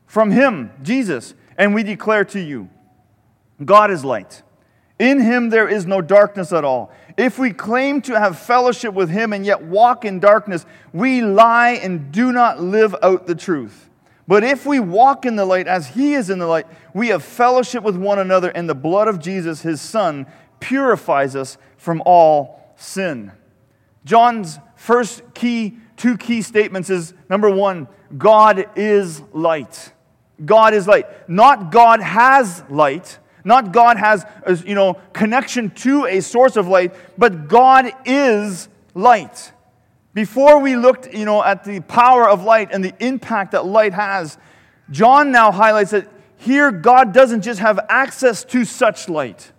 from 0.06 0.32
him, 0.32 0.72
Jesus, 0.82 1.34
and 1.58 1.76
we 1.76 1.84
declare 1.84 2.26
to 2.26 2.40
you 2.40 2.70
God 3.64 3.92
is 3.92 4.06
light. 4.06 4.44
In 5.00 5.20
him 5.20 5.50
there 5.50 5.68
is 5.68 5.86
no 5.86 6.02
darkness 6.02 6.52
at 6.52 6.64
all. 6.64 6.92
If 7.18 7.38
we 7.38 7.52
claim 7.52 8.02
to 8.04 8.20
have 8.20 8.38
fellowship 8.38 8.94
with 8.94 9.10
him 9.10 9.34
and 9.34 9.46
yet 9.46 9.64
walk 9.64 10.06
in 10.06 10.20
darkness, 10.20 10.66
we 10.94 11.22
lie 11.22 11.72
and 11.72 12.12
do 12.12 12.32
not 12.32 12.62
live 12.62 12.96
out 13.02 13.28
the 13.28 13.36
truth. 13.36 13.90
But 14.28 14.44
if 14.44 14.66
we 14.66 14.80
walk 14.80 15.26
in 15.26 15.36
the 15.36 15.46
light 15.46 15.68
as 15.68 15.88
he 15.88 16.14
is 16.14 16.30
in 16.30 16.40
the 16.40 16.48
light, 16.48 16.68
we 16.94 17.10
have 17.10 17.24
fellowship 17.24 17.84
with 17.84 17.96
one 17.96 18.20
another, 18.20 18.50
and 18.50 18.68
the 18.68 18.76
blood 18.76 19.08
of 19.08 19.20
Jesus, 19.20 19.62
his 19.62 19.80
son, 19.80 20.26
purifies 20.60 21.36
us 21.36 21.58
from 21.78 22.02
all 22.06 22.74
sin. 22.76 23.32
John's 24.04 24.60
first 24.76 25.22
key, 25.34 25.78
two 25.96 26.18
key 26.18 26.42
statements 26.42 26.90
is 26.90 27.14
number 27.30 27.50
one, 27.50 27.88
God 28.18 28.70
is 28.76 29.22
light. 29.32 29.94
God 30.44 30.74
is 30.74 30.88
light. 30.88 31.30
Not 31.30 31.72
God 31.72 32.02
has 32.02 32.64
light 32.70 33.20
not 33.48 33.72
God 33.72 33.96
has 33.96 34.26
a 34.46 34.56
you 34.56 34.76
know, 34.76 34.96
connection 35.14 35.70
to 35.72 36.06
a 36.06 36.20
source 36.20 36.58
of 36.58 36.68
light, 36.68 36.94
but 37.18 37.48
God 37.48 37.90
is 38.06 38.68
light. 38.94 39.54
Before 40.14 40.60
we 40.60 40.76
looked, 40.76 41.14
you 41.14 41.24
know, 41.24 41.42
at 41.42 41.64
the 41.64 41.80
power 41.80 42.28
of 42.28 42.44
light 42.44 42.70
and 42.74 42.84
the 42.84 42.94
impact 43.00 43.54
that 43.54 43.66
light 43.66 43.94
has, 43.94 44.38
John 44.92 45.32
now 45.32 45.54
highlights 45.54 45.92
that 45.92 46.10
here 46.36 46.72
God 46.72 47.14
doesn't 47.14 47.42
just 47.42 47.62
have 47.62 47.80
access 47.88 48.44
to 48.46 48.66
such 48.66 49.08
light, 49.08 49.54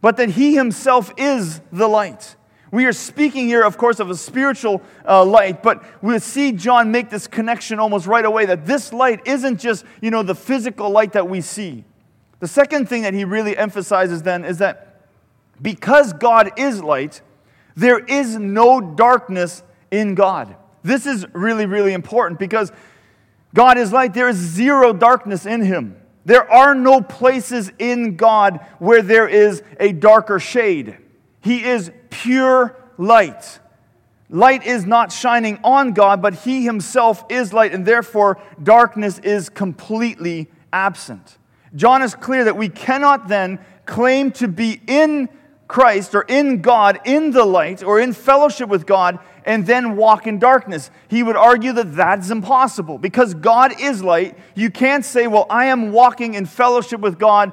but 0.00 0.16
that 0.16 0.30
he 0.30 0.54
himself 0.54 1.12
is 1.16 1.60
the 1.72 1.88
light. 1.88 2.36
We 2.70 2.84
are 2.86 2.92
speaking 2.92 3.48
here, 3.48 3.64
of 3.64 3.76
course, 3.76 3.98
of 3.98 4.08
a 4.08 4.16
spiritual 4.16 4.82
uh, 5.04 5.24
light, 5.24 5.64
but 5.64 5.82
we 6.00 6.16
see 6.20 6.52
John 6.52 6.92
make 6.92 7.10
this 7.10 7.26
connection 7.26 7.80
almost 7.80 8.06
right 8.06 8.24
away 8.24 8.46
that 8.46 8.66
this 8.66 8.92
light 8.92 9.26
isn't 9.26 9.58
just, 9.58 9.84
you 10.00 10.12
know, 10.12 10.22
the 10.22 10.36
physical 10.36 10.90
light 10.90 11.14
that 11.14 11.28
we 11.28 11.40
see. 11.40 11.84
The 12.40 12.48
second 12.48 12.88
thing 12.88 13.02
that 13.02 13.14
he 13.14 13.24
really 13.24 13.56
emphasizes 13.56 14.22
then 14.22 14.44
is 14.44 14.58
that 14.58 15.06
because 15.62 16.12
God 16.14 16.58
is 16.58 16.82
light, 16.82 17.20
there 17.76 17.98
is 17.98 18.36
no 18.36 18.80
darkness 18.80 19.62
in 19.90 20.14
God. 20.14 20.56
This 20.82 21.06
is 21.06 21.26
really, 21.32 21.66
really 21.66 21.92
important 21.92 22.38
because 22.38 22.72
God 23.54 23.78
is 23.78 23.92
light. 23.92 24.14
There 24.14 24.28
is 24.28 24.36
zero 24.36 24.92
darkness 24.92 25.44
in 25.46 25.62
him. 25.62 25.96
There 26.24 26.50
are 26.50 26.74
no 26.74 27.00
places 27.00 27.72
in 27.78 28.16
God 28.16 28.64
where 28.78 29.02
there 29.02 29.28
is 29.28 29.62
a 29.78 29.92
darker 29.92 30.38
shade. 30.38 30.96
He 31.40 31.64
is 31.64 31.90
pure 32.10 32.76
light. 32.98 33.58
Light 34.28 34.64
is 34.64 34.86
not 34.86 35.10
shining 35.10 35.58
on 35.64 35.92
God, 35.92 36.22
but 36.22 36.34
He 36.34 36.64
Himself 36.64 37.24
is 37.28 37.52
light, 37.52 37.74
and 37.74 37.84
therefore 37.84 38.40
darkness 38.62 39.18
is 39.18 39.48
completely 39.48 40.48
absent. 40.72 41.38
John 41.74 42.02
is 42.02 42.14
clear 42.14 42.44
that 42.44 42.56
we 42.56 42.68
cannot 42.68 43.28
then 43.28 43.58
claim 43.86 44.32
to 44.32 44.48
be 44.48 44.80
in 44.86 45.28
Christ 45.68 46.16
or 46.16 46.22
in 46.22 46.62
God, 46.62 47.00
in 47.04 47.30
the 47.30 47.44
light, 47.44 47.84
or 47.84 48.00
in 48.00 48.12
fellowship 48.12 48.68
with 48.68 48.86
God, 48.86 49.20
and 49.44 49.66
then 49.66 49.96
walk 49.96 50.26
in 50.26 50.40
darkness. 50.40 50.90
He 51.08 51.22
would 51.22 51.36
argue 51.36 51.72
that 51.74 51.94
that's 51.94 52.30
impossible. 52.30 52.98
Because 52.98 53.34
God 53.34 53.80
is 53.80 54.02
light, 54.02 54.36
you 54.56 54.70
can't 54.70 55.04
say, 55.04 55.28
Well, 55.28 55.46
I 55.48 55.66
am 55.66 55.92
walking 55.92 56.34
in 56.34 56.46
fellowship 56.46 57.00
with 57.00 57.18
God 57.18 57.52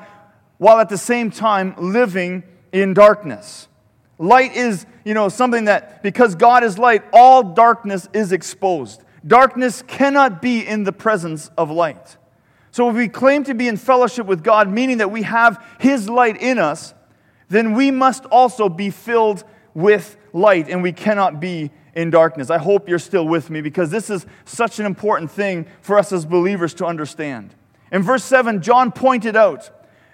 while 0.58 0.80
at 0.80 0.90
the 0.90 0.98
same 0.98 1.30
time 1.30 1.76
living 1.78 2.44
in 2.72 2.96
darkness. 2.96 3.68
Light 4.18 4.56
is, 4.56 4.88
you 5.06 5.14
know, 5.14 5.30
something 5.30 5.66
that 5.66 6.02
because 6.02 6.34
God 6.34 6.64
is 6.64 6.80
light, 6.80 7.04
all 7.14 7.44
darkness 7.44 8.08
is 8.14 8.32
exposed. 8.32 9.04
Darkness 9.26 9.84
cannot 9.84 10.42
be 10.42 10.66
in 10.66 10.84
the 10.86 10.92
presence 10.92 11.52
of 11.56 11.70
light. 11.70 12.18
So 12.78 12.92
if 12.92 12.96
we 12.96 13.08
claim 13.08 13.44
to 13.46 13.56
be 13.56 13.68
in 13.68 13.76
fellowship 13.76 14.28
with 14.28 14.44
God, 14.44 14.70
meaning 14.70 15.00
that 15.00 15.10
we 15.10 15.24
have 15.24 15.66
His 15.80 16.08
light 16.08 16.40
in 16.40 16.60
us, 16.60 16.94
then 17.50 17.74
we 17.74 17.90
must 17.90 18.26
also 18.26 18.70
be 18.70 18.92
filled 18.92 19.44
with 19.74 20.16
light 20.32 20.70
and 20.70 20.84
we 20.84 20.92
cannot 20.92 21.40
be 21.40 21.72
in 21.96 22.12
darkness. 22.12 22.52
I 22.52 22.60
hope 22.60 22.88
you're 22.88 23.00
still 23.00 23.28
with 23.28 23.50
me 23.50 23.62
because 23.62 23.90
this 23.90 24.12
is 24.12 24.28
such 24.46 24.78
an 24.78 24.86
important 24.86 25.32
thing 25.32 25.66
for 25.82 25.98
us 25.98 26.12
as 26.12 26.24
believers 26.24 26.76
to 26.76 26.86
understand. 26.86 27.56
In 27.92 28.04
verse 28.04 28.24
7, 28.24 28.62
John 28.62 28.92
pointed 28.92 29.36
out 29.36 29.72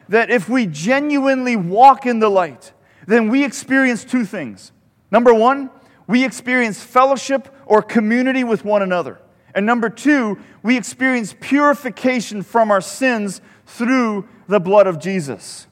that 0.08 0.30
if 0.30 0.48
we 0.48 0.66
genuinely 0.66 1.58
walk 1.58 2.06
in 2.06 2.20
the 2.20 2.30
light, 2.30 2.72
then 3.06 3.28
we 3.28 3.44
experience 3.44 4.06
two 4.06 4.24
things. 4.24 4.72
Number 5.12 5.34
one, 5.34 5.70
we 6.08 6.24
experience 6.24 6.82
fellowship 6.82 7.54
or 7.66 7.82
community 7.82 8.46
with 8.46 8.64
one 8.64 8.82
another. 8.82 9.20
And 9.56 9.66
number 9.66 9.90
two, 9.90 10.40
we 10.64 10.78
experience 10.78 11.36
purification 11.40 12.42
from 12.42 12.72
our 12.72 12.82
sins 12.82 13.42
through 13.66 14.28
the 14.48 14.60
blood 14.60 14.88
of 14.88 15.00
Jesus. 15.00 15.68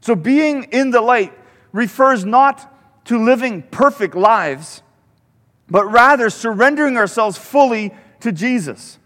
So 0.00 0.14
being 0.14 0.64
in 0.64 0.90
the 0.90 1.00
light 1.00 1.32
refers 1.72 2.24
not 2.24 2.66
to 3.06 3.22
living 3.22 3.62
perfect 3.62 4.14
lives, 4.14 4.82
but 5.68 5.84
rather 5.84 6.30
surrendering 6.30 6.96
ourselves 6.96 7.38
fully 7.38 7.94
to 8.20 8.32
Jesus 8.32 8.98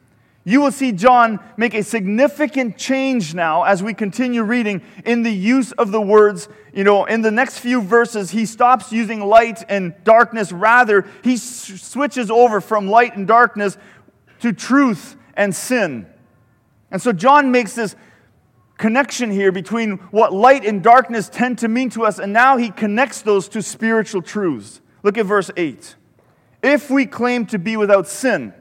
you 0.46 0.60
will 0.60 0.72
see 0.72 0.92
John 0.92 1.40
make 1.56 1.72
a 1.72 1.82
significant 1.82 2.76
change 2.76 3.34
now 3.34 3.62
as 3.62 3.82
we 3.82 3.94
continue 3.94 4.42
reading 4.42 4.82
in 5.06 5.22
the 5.22 5.32
use 5.32 5.72
of 5.72 5.90
the 5.90 6.00
words. 6.00 6.48
You 6.74 6.84
know, 6.84 7.06
in 7.06 7.22
the 7.22 7.30
next 7.30 7.60
few 7.60 7.80
verses, 7.80 8.30
he 8.30 8.44
stops 8.44 8.92
using 8.92 9.20
light 9.20 9.64
and 9.70 9.94
darkness. 10.04 10.52
Rather, 10.52 11.06
he 11.22 11.38
switches 11.38 12.30
over 12.30 12.60
from 12.60 12.88
light 12.88 13.16
and 13.16 13.26
darkness 13.26 13.78
to 14.44 14.52
truth 14.52 15.16
and 15.32 15.54
sin. 15.54 16.06
And 16.90 17.00
so 17.00 17.12
John 17.12 17.50
makes 17.50 17.74
this 17.74 17.96
connection 18.76 19.30
here 19.30 19.50
between 19.50 19.92
what 20.10 20.34
light 20.34 20.66
and 20.66 20.82
darkness 20.82 21.30
tend 21.30 21.58
to 21.60 21.68
mean 21.68 21.88
to 21.90 22.04
us, 22.04 22.18
and 22.18 22.30
now 22.30 22.58
he 22.58 22.70
connects 22.70 23.22
those 23.22 23.48
to 23.48 23.62
spiritual 23.62 24.20
truths. 24.20 24.82
Look 25.02 25.16
at 25.16 25.24
verse 25.24 25.50
8. 25.56 25.96
If 26.62 26.90
we 26.90 27.06
claim 27.06 27.46
to 27.46 27.58
be 27.58 27.78
without 27.78 28.06
sin, 28.06 28.52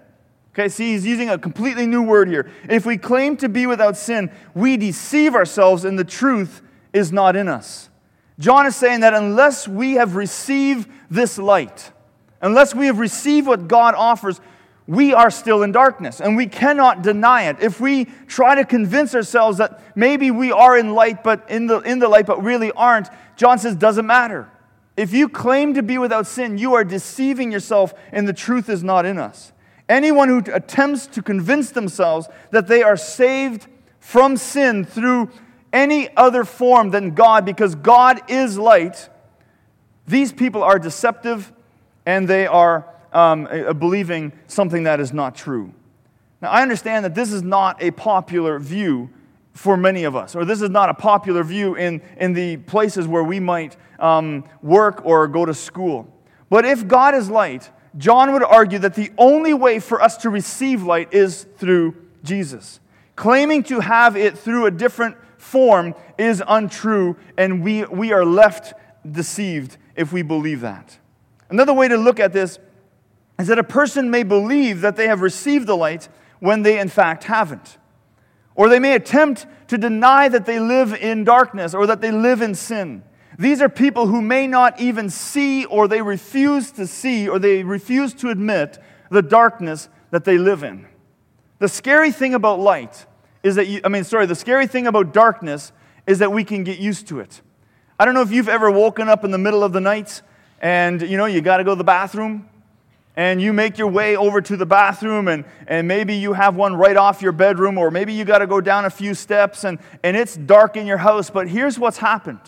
Okay, 0.53 0.69
see, 0.69 0.91
he's 0.91 1.03
using 1.03 1.31
a 1.31 1.37
completely 1.39 1.87
new 1.87 2.03
word 2.03 2.27
here. 2.27 2.51
If 2.69 2.85
we 2.85 2.95
claim 2.95 3.37
to 3.37 3.49
be 3.49 3.65
without 3.65 3.97
sin, 3.97 4.29
we 4.53 4.77
deceive 4.77 5.33
ourselves 5.33 5.83
and 5.83 5.97
the 5.97 6.03
truth 6.03 6.61
is 6.93 7.11
not 7.11 7.35
in 7.35 7.47
us. 7.47 7.89
John 8.37 8.67
is 8.67 8.75
saying 8.75 8.99
that 8.99 9.15
unless 9.15 9.67
we 9.67 9.93
have 9.93 10.15
received 10.15 10.87
this 11.09 11.39
light, 11.39 11.91
unless 12.39 12.75
we 12.75 12.85
have 12.85 12.99
received 12.99 13.47
what 13.47 13.67
God 13.67 13.95
offers, 13.95 14.39
we 14.87 15.13
are 15.13 15.31
still 15.31 15.63
in 15.63 15.71
darkness 15.71 16.19
and 16.19 16.35
we 16.35 16.47
cannot 16.47 17.01
deny 17.01 17.43
it. 17.43 17.57
If 17.61 17.79
we 17.79 18.05
try 18.27 18.55
to 18.55 18.65
convince 18.65 19.15
ourselves 19.15 19.57
that 19.59 19.81
maybe 19.95 20.29
we 20.31 20.51
are 20.51 20.77
in 20.77 20.93
light 20.93 21.23
but 21.23 21.49
in 21.49 21.67
the 21.67 21.79
in 21.79 21.99
the 21.99 22.09
light 22.09 22.25
but 22.25 22.43
really 22.43 22.71
aren't, 22.73 23.09
John 23.37 23.59
says 23.59 23.75
doesn't 23.75 24.05
matter. 24.05 24.49
If 24.95 25.13
you 25.13 25.29
claim 25.29 25.73
to 25.73 25.83
be 25.83 25.97
without 25.97 26.27
sin, 26.27 26.57
you 26.57 26.73
are 26.73 26.83
deceiving 26.83 27.51
yourself 27.51 27.93
and 28.11 28.27
the 28.27 28.33
truth 28.33 28.69
is 28.69 28.83
not 28.83 29.05
in 29.05 29.17
us. 29.17 29.53
Anyone 29.89 30.29
who 30.29 30.43
attempts 30.53 31.07
to 31.07 31.21
convince 31.21 31.71
themselves 31.71 32.27
that 32.51 32.67
they 32.67 32.83
are 32.83 32.97
saved 32.97 33.67
from 33.99 34.37
sin 34.37 34.85
through 34.85 35.29
any 35.71 36.15
other 36.15 36.43
form 36.43 36.91
than 36.91 37.15
God, 37.15 37.45
because 37.45 37.73
God 37.73 38.21
is 38.29 38.57
light, 38.57 39.09
these 40.07 40.31
people 40.31 40.61
are 40.61 40.77
deceptive 40.77 41.51
and 42.05 42.27
they 42.27 42.45
are 42.45 42.92
um, 43.13 43.47
believing 43.77 44.33
something 44.47 44.83
that 44.83 44.99
is 44.99 45.13
not 45.13 45.35
true. 45.35 45.73
Now, 46.41 46.51
I 46.51 46.61
understand 46.61 47.05
that 47.05 47.15
this 47.15 47.31
is 47.31 47.41
not 47.41 47.81
a 47.81 47.91
popular 47.91 48.59
view 48.59 49.09
for 49.53 49.77
many 49.77 50.03
of 50.03 50.15
us, 50.15 50.35
or 50.35 50.45
this 50.45 50.61
is 50.61 50.69
not 50.69 50.89
a 50.89 50.93
popular 50.93 51.43
view 51.43 51.75
in, 51.75 52.01
in 52.17 52.33
the 52.33 52.57
places 52.57 53.07
where 53.07 53.23
we 53.23 53.39
might 53.39 53.77
um, 53.99 54.43
work 54.61 55.05
or 55.05 55.27
go 55.27 55.45
to 55.45 55.53
school. 55.53 56.11
But 56.49 56.65
if 56.65 56.87
God 56.87 57.15
is 57.15 57.29
light, 57.29 57.69
John 57.97 58.33
would 58.33 58.43
argue 58.43 58.79
that 58.79 58.95
the 58.95 59.11
only 59.17 59.53
way 59.53 59.79
for 59.79 60.01
us 60.01 60.17
to 60.17 60.29
receive 60.29 60.83
light 60.83 61.13
is 61.13 61.45
through 61.57 61.95
Jesus. 62.23 62.79
Claiming 63.15 63.63
to 63.63 63.79
have 63.79 64.17
it 64.17 64.37
through 64.37 64.65
a 64.65 64.71
different 64.71 65.15
form 65.37 65.93
is 66.17 66.41
untrue, 66.47 67.15
and 67.37 67.63
we, 67.63 67.85
we 67.85 68.11
are 68.11 68.25
left 68.25 68.73
deceived 69.09 69.77
if 69.95 70.11
we 70.11 70.23
believe 70.23 70.61
that. 70.61 70.97
Another 71.49 71.73
way 71.73 71.87
to 71.87 71.97
look 71.97 72.19
at 72.19 72.33
this 72.33 72.57
is 73.39 73.47
that 73.47 73.59
a 73.59 73.63
person 73.63 74.11
may 74.11 74.23
believe 74.23 74.81
that 74.81 74.95
they 74.95 75.07
have 75.07 75.21
received 75.21 75.67
the 75.67 75.75
light 75.75 76.09
when 76.39 76.61
they 76.61 76.79
in 76.79 76.89
fact 76.89 77.23
haven't. 77.25 77.77
Or 78.55 78.69
they 78.69 78.79
may 78.79 78.95
attempt 78.95 79.47
to 79.67 79.77
deny 79.77 80.29
that 80.29 80.45
they 80.45 80.59
live 80.59 80.93
in 80.93 81.23
darkness 81.23 81.73
or 81.73 81.87
that 81.87 82.01
they 82.01 82.11
live 82.11 82.41
in 82.41 82.53
sin. 82.53 83.03
These 83.39 83.61
are 83.61 83.69
people 83.69 84.07
who 84.07 84.21
may 84.21 84.45
not 84.45 84.79
even 84.79 85.09
see 85.09 85.65
or 85.65 85.87
they 85.87 86.01
refuse 86.01 86.71
to 86.73 86.85
see 86.85 87.27
or 87.27 87.39
they 87.39 87.63
refuse 87.63 88.13
to 88.15 88.29
admit 88.29 88.77
the 89.09 89.23
darkness 89.23 89.89
that 90.11 90.25
they 90.25 90.37
live 90.37 90.63
in. 90.63 90.87
The 91.57 91.67
scary 91.67 92.11
thing 92.11 92.35
about 92.35 92.59
light 92.59 93.05
is 93.41 93.55
that 93.55 93.67
you, 93.67 93.81
I 93.83 93.89
mean, 93.89 94.03
sorry, 94.03 94.27
the 94.27 94.35
scary 94.35 94.67
thing 94.67 94.85
about 94.85 95.13
darkness 95.13 95.71
is 96.05 96.19
that 96.19 96.31
we 96.31 96.43
can 96.43 96.63
get 96.63 96.77
used 96.77 97.07
to 97.07 97.19
it. 97.19 97.41
I 97.97 98.05
don't 98.05 98.13
know 98.13 98.21
if 98.21 98.31
you've 98.31 98.49
ever 98.49 98.69
woken 98.69 99.09
up 99.09 99.23
in 99.23 99.31
the 99.31 99.37
middle 99.37 99.63
of 99.63 99.73
the 99.73 99.81
night 99.81 100.21
and, 100.61 101.01
you 101.01 101.17
know, 101.17 101.25
you 101.25 101.41
got 101.41 101.57
to 101.57 101.63
go 101.63 101.71
to 101.71 101.75
the 101.75 101.83
bathroom 101.83 102.49
and 103.15 103.41
you 103.41 103.53
make 103.53 103.77
your 103.77 103.87
way 103.87 104.15
over 104.15 104.41
to 104.41 104.57
the 104.57 104.65
bathroom 104.65 105.27
and, 105.27 105.45
and 105.67 105.87
maybe 105.87 106.15
you 106.15 106.33
have 106.33 106.55
one 106.55 106.75
right 106.75 106.97
off 106.97 107.21
your 107.21 107.31
bedroom 107.31 107.77
or 107.77 107.91
maybe 107.91 108.13
you 108.13 108.25
got 108.25 108.39
to 108.39 108.47
go 108.47 108.59
down 108.59 108.85
a 108.85 108.89
few 108.89 109.13
steps 109.13 109.63
and, 109.63 109.79
and 110.03 110.17
it's 110.17 110.35
dark 110.35 110.75
in 110.75 110.87
your 110.87 110.97
house. 110.97 111.29
But 111.29 111.47
here's 111.47 111.77
what's 111.77 111.99
happened 111.99 112.41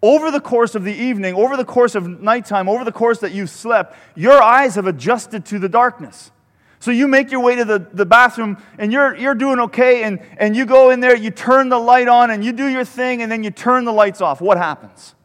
over 0.00 0.30
the 0.30 0.40
course 0.40 0.74
of 0.74 0.84
the 0.84 0.94
evening, 0.94 1.34
over 1.34 1.56
the 1.56 1.64
course 1.64 1.94
of 1.94 2.20
nighttime, 2.20 2.68
over 2.68 2.84
the 2.84 2.92
course 2.92 3.18
that 3.18 3.32
you've 3.32 3.50
slept, 3.50 3.96
your 4.14 4.40
eyes 4.40 4.76
have 4.76 4.86
adjusted 4.86 5.44
to 5.46 5.58
the 5.58 5.68
darkness. 5.68 6.30
So 6.80 6.92
you 6.92 7.08
make 7.08 7.32
your 7.32 7.40
way 7.40 7.56
to 7.56 7.64
the, 7.64 7.80
the 7.92 8.06
bathroom 8.06 8.62
and 8.78 8.92
you're, 8.92 9.16
you're 9.16 9.34
doing 9.34 9.58
okay, 9.58 10.04
and, 10.04 10.20
and 10.36 10.54
you 10.54 10.64
go 10.64 10.90
in 10.90 11.00
there, 11.00 11.16
you 11.16 11.32
turn 11.32 11.68
the 11.68 11.78
light 11.78 12.06
on, 12.06 12.30
and 12.30 12.44
you 12.44 12.52
do 12.52 12.68
your 12.68 12.84
thing, 12.84 13.22
and 13.22 13.32
then 13.32 13.42
you 13.42 13.50
turn 13.50 13.84
the 13.84 13.92
lights 13.92 14.20
off. 14.20 14.40
What 14.40 14.58
happens? 14.58 15.16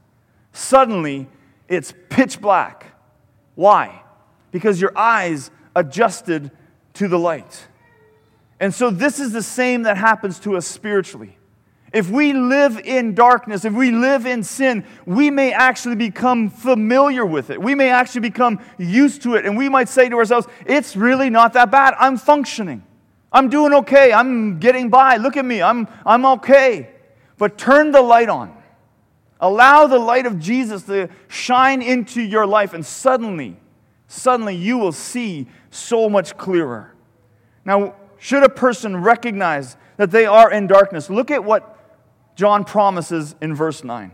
Suddenly, 0.52 1.28
it's 1.68 1.94
pitch 2.10 2.42
black. 2.42 2.96
Why? 3.54 4.03
Because 4.54 4.80
your 4.80 4.98
eyes 4.98 5.52
adjusted 5.76 6.52
to 6.94 7.10
the 7.10 7.20
light. 7.20 7.68
And 8.62 8.74
so, 8.74 8.90
this 8.90 9.20
is 9.20 9.34
the 9.34 9.44
same 9.44 9.84
that 9.84 9.98
happens 9.98 10.40
to 10.40 10.56
us 10.56 10.66
spiritually. 10.66 11.38
If 11.92 12.10
we 12.10 12.34
live 12.34 12.80
in 12.80 13.14
darkness, 13.14 13.66
if 13.66 13.74
we 13.74 13.92
live 13.92 14.26
in 14.26 14.44
sin, 14.44 14.84
we 15.06 15.30
may 15.30 15.54
actually 15.54 15.96
become 15.96 16.50
familiar 16.50 17.24
with 17.24 17.50
it. 17.52 17.62
We 17.62 17.76
may 17.76 17.90
actually 17.90 18.22
become 18.22 18.60
used 18.80 19.22
to 19.24 19.36
it. 19.36 19.46
And 19.46 19.56
we 19.56 19.70
might 19.70 19.90
say 19.90 20.10
to 20.10 20.16
ourselves, 20.16 20.48
it's 20.66 20.96
really 20.96 21.30
not 21.30 21.54
that 21.54 21.70
bad. 21.70 21.94
I'm 22.00 22.18
functioning. 22.18 22.84
I'm 23.32 23.50
doing 23.50 23.74
okay. 23.74 24.12
I'm 24.12 24.60
getting 24.60 24.90
by. 24.90 25.18
Look 25.18 25.38
at 25.38 25.46
me. 25.46 25.62
I'm, 25.62 25.88
I'm 26.04 26.26
okay. 26.26 26.90
But 27.38 27.60
turn 27.60 27.92
the 27.92 28.02
light 28.02 28.30
on. 28.30 28.58
Allow 29.40 29.86
the 29.86 30.00
light 30.00 30.26
of 30.26 30.40
Jesus 30.40 30.84
to 30.84 31.10
shine 31.28 31.82
into 31.82 32.22
your 32.22 32.48
life, 32.48 32.74
and 32.74 32.86
suddenly, 32.86 33.58
suddenly 34.14 34.56
you 34.56 34.78
will 34.78 34.92
see 34.92 35.48
so 35.72 36.10
much 36.10 36.38
clearer. 36.38 36.94
Now, 37.66 37.96
should 38.20 38.44
a 38.44 38.50
person 38.50 38.98
recognize 38.98 39.76
that 39.98 40.12
they 40.12 40.26
are 40.26 40.52
in 40.52 40.68
darkness, 40.68 41.10
look 41.10 41.32
at 41.32 41.44
what 41.44 41.70
John 42.36 42.64
promises 42.64 43.36
in 43.42 43.54
verse 43.56 43.84
9. 43.84 44.12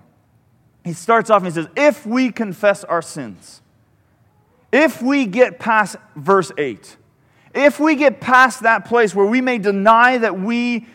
He 0.83 0.93
starts 0.93 1.29
off 1.29 1.43
and 1.43 1.47
he 1.47 1.53
says, 1.53 1.67
If 1.75 2.05
we 2.05 2.31
confess 2.31 2.83
our 2.83 3.01
sins, 3.01 3.61
if 4.71 5.01
we 5.01 5.25
get 5.25 5.59
past 5.59 5.97
verse 6.15 6.51
8, 6.57 6.97
if 7.53 7.79
we 7.79 7.95
get 7.95 8.21
past 8.21 8.63
that 8.63 8.85
place 8.85 9.13
where 9.13 9.25
we 9.25 9.41
may 9.41 9.57
deny 9.57 10.17
that 10.17 10.39
we, 10.39 10.87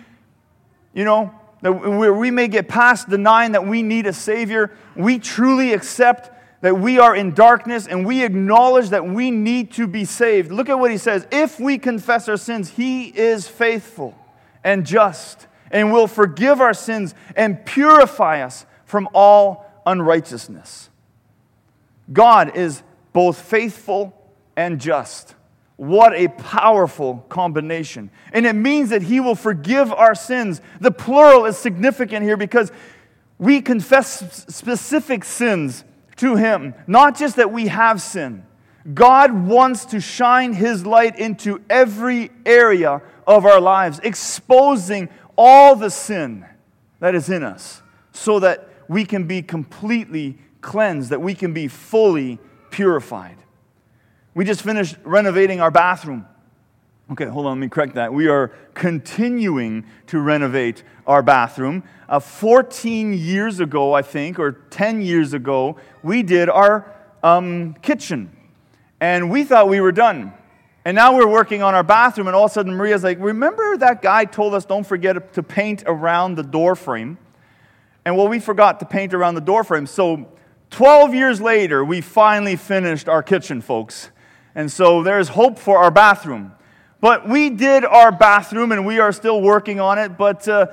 you 0.94 1.04
know, 1.04 1.34
that 1.60 1.72
where 1.72 2.14
we 2.14 2.30
may 2.30 2.48
get 2.48 2.68
past 2.68 3.08
denying 3.08 3.52
that 3.52 3.66
we 3.66 3.82
need 3.82 4.06
a 4.06 4.12
Savior, 4.12 4.70
we 4.96 5.18
truly 5.18 5.72
accept 5.72 6.30
that 6.64 6.76
we 6.76 6.98
are 6.98 7.14
in 7.14 7.34
darkness 7.34 7.86
and 7.86 8.06
we 8.06 8.24
acknowledge 8.24 8.88
that 8.88 9.06
we 9.06 9.30
need 9.30 9.70
to 9.70 9.86
be 9.86 10.06
saved. 10.06 10.50
Look 10.50 10.70
at 10.70 10.78
what 10.78 10.90
he 10.90 10.96
says. 10.96 11.26
If 11.30 11.60
we 11.60 11.76
confess 11.76 12.26
our 12.26 12.38
sins, 12.38 12.70
he 12.70 13.08
is 13.08 13.46
faithful 13.46 14.16
and 14.64 14.86
just 14.86 15.46
and 15.70 15.92
will 15.92 16.06
forgive 16.06 16.62
our 16.62 16.72
sins 16.72 17.14
and 17.36 17.66
purify 17.66 18.40
us 18.40 18.64
from 18.86 19.10
all 19.12 19.70
unrighteousness. 19.84 20.88
God 22.10 22.56
is 22.56 22.82
both 23.12 23.38
faithful 23.38 24.18
and 24.56 24.80
just. 24.80 25.34
What 25.76 26.14
a 26.14 26.28
powerful 26.28 27.26
combination. 27.28 28.08
And 28.32 28.46
it 28.46 28.54
means 28.54 28.88
that 28.88 29.02
He 29.02 29.20
will 29.20 29.34
forgive 29.34 29.92
our 29.92 30.14
sins. 30.14 30.62
The 30.80 30.92
plural 30.92 31.44
is 31.44 31.58
significant 31.58 32.24
here 32.24 32.38
because 32.38 32.72
we 33.38 33.60
confess 33.60 34.46
specific 34.48 35.24
sins 35.24 35.84
to 36.16 36.36
Him, 36.36 36.74
not 36.86 37.16
just 37.16 37.36
that 37.36 37.52
we 37.52 37.68
have 37.68 38.00
sin. 38.00 38.44
God 38.92 39.32
wants 39.32 39.86
to 39.86 40.00
shine 40.00 40.52
His 40.52 40.84
light 40.84 41.18
into 41.18 41.62
every 41.70 42.30
area 42.44 43.02
of 43.26 43.46
our 43.46 43.60
lives, 43.60 44.00
exposing 44.02 45.08
all 45.36 45.74
the 45.74 45.90
sin 45.90 46.44
that 47.00 47.14
is 47.14 47.30
in 47.30 47.42
us 47.42 47.82
so 48.12 48.40
that 48.40 48.68
we 48.88 49.04
can 49.04 49.26
be 49.26 49.42
completely 49.42 50.38
cleansed, 50.60 51.10
that 51.10 51.20
we 51.20 51.34
can 51.34 51.52
be 51.52 51.68
fully 51.68 52.38
purified. 52.70 53.36
We 54.34 54.44
just 54.44 54.62
finished 54.62 54.96
renovating 55.04 55.60
our 55.60 55.70
bathroom. 55.70 56.26
Okay, 57.10 57.26
hold 57.26 57.44
on, 57.44 57.58
let 57.58 57.60
me 57.60 57.68
correct 57.68 57.96
that. 57.96 58.14
We 58.14 58.28
are 58.28 58.48
continuing 58.72 59.84
to 60.06 60.20
renovate 60.20 60.82
our 61.06 61.22
bathroom. 61.22 61.84
Uh, 62.08 62.18
14 62.18 63.12
years 63.12 63.60
ago, 63.60 63.92
I 63.92 64.00
think, 64.00 64.38
or 64.38 64.52
10 64.52 65.02
years 65.02 65.34
ago, 65.34 65.76
we 66.02 66.22
did 66.22 66.48
our 66.48 66.90
um, 67.22 67.74
kitchen. 67.82 68.34
And 69.00 69.30
we 69.30 69.44
thought 69.44 69.68
we 69.68 69.82
were 69.82 69.92
done. 69.92 70.32
And 70.86 70.94
now 70.94 71.14
we're 71.14 71.28
working 71.28 71.62
on 71.62 71.74
our 71.74 71.82
bathroom, 71.82 72.26
and 72.26 72.34
all 72.34 72.46
of 72.46 72.50
a 72.50 72.54
sudden 72.54 72.74
Maria's 72.74 73.04
like, 73.04 73.18
Remember 73.20 73.76
that 73.76 74.00
guy 74.00 74.24
told 74.24 74.54
us 74.54 74.64
don't 74.64 74.86
forget 74.86 75.34
to 75.34 75.42
paint 75.42 75.82
around 75.86 76.36
the 76.36 76.42
door 76.42 76.74
frame? 76.74 77.18
And 78.06 78.16
well, 78.16 78.28
we 78.28 78.38
forgot 78.38 78.80
to 78.80 78.86
paint 78.86 79.12
around 79.12 79.34
the 79.34 79.40
door 79.42 79.62
frame. 79.62 79.86
So 79.86 80.32
12 80.70 81.14
years 81.14 81.40
later, 81.40 81.84
we 81.84 82.00
finally 82.00 82.56
finished 82.56 83.10
our 83.10 83.22
kitchen, 83.22 83.60
folks. 83.60 84.10
And 84.54 84.72
so 84.72 85.02
there's 85.02 85.28
hope 85.28 85.58
for 85.58 85.78
our 85.78 85.90
bathroom. 85.90 86.52
But 87.04 87.28
we 87.28 87.50
did 87.50 87.84
our 87.84 88.10
bathroom, 88.10 88.72
and 88.72 88.86
we 88.86 88.98
are 88.98 89.12
still 89.12 89.42
working 89.42 89.78
on 89.78 89.98
it, 89.98 90.16
but 90.16 90.48
uh, 90.48 90.68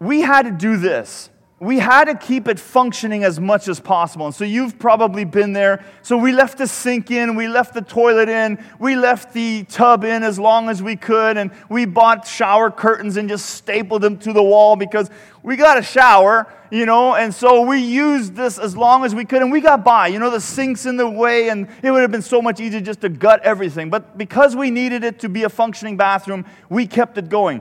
we 0.00 0.20
had 0.20 0.42
to 0.42 0.50
do 0.50 0.76
this 0.76 1.30
we 1.60 1.78
had 1.78 2.06
to 2.06 2.14
keep 2.14 2.48
it 2.48 2.58
functioning 2.58 3.22
as 3.22 3.38
much 3.38 3.68
as 3.68 3.78
possible. 3.80 4.24
And 4.24 4.34
so 4.34 4.44
you've 4.44 4.78
probably 4.78 5.26
been 5.26 5.52
there. 5.52 5.84
So 6.00 6.16
we 6.16 6.32
left 6.32 6.56
the 6.56 6.66
sink 6.66 7.10
in, 7.10 7.36
we 7.36 7.48
left 7.48 7.74
the 7.74 7.82
toilet 7.82 8.30
in, 8.30 8.64
we 8.78 8.96
left 8.96 9.34
the 9.34 9.64
tub 9.64 10.02
in 10.02 10.22
as 10.22 10.38
long 10.38 10.70
as 10.70 10.82
we 10.82 10.96
could, 10.96 11.36
and 11.36 11.50
we 11.68 11.84
bought 11.84 12.26
shower 12.26 12.70
curtains 12.70 13.18
and 13.18 13.28
just 13.28 13.44
stapled 13.44 14.00
them 14.00 14.16
to 14.20 14.32
the 14.32 14.42
wall 14.42 14.74
because 14.74 15.10
we 15.42 15.56
got 15.56 15.76
a 15.76 15.82
shower, 15.82 16.50
you 16.70 16.86
know, 16.86 17.14
and 17.14 17.34
so 17.34 17.60
we 17.60 17.78
used 17.78 18.34
this 18.34 18.58
as 18.58 18.74
long 18.74 19.04
as 19.04 19.14
we 19.14 19.26
could, 19.26 19.42
and 19.42 19.52
we 19.52 19.60
got 19.60 19.84
by. 19.84 20.06
You 20.06 20.18
know, 20.18 20.30
the 20.30 20.40
sink's 20.40 20.86
in 20.86 20.96
the 20.96 21.08
way, 21.08 21.50
and 21.50 21.68
it 21.82 21.90
would 21.90 22.00
have 22.00 22.10
been 22.10 22.22
so 22.22 22.40
much 22.40 22.58
easier 22.60 22.80
just 22.80 23.02
to 23.02 23.10
gut 23.10 23.42
everything. 23.42 23.90
But 23.90 24.16
because 24.16 24.56
we 24.56 24.70
needed 24.70 25.04
it 25.04 25.18
to 25.20 25.28
be 25.28 25.42
a 25.42 25.50
functioning 25.50 25.98
bathroom, 25.98 26.46
we 26.70 26.86
kept 26.86 27.18
it 27.18 27.28
going 27.28 27.60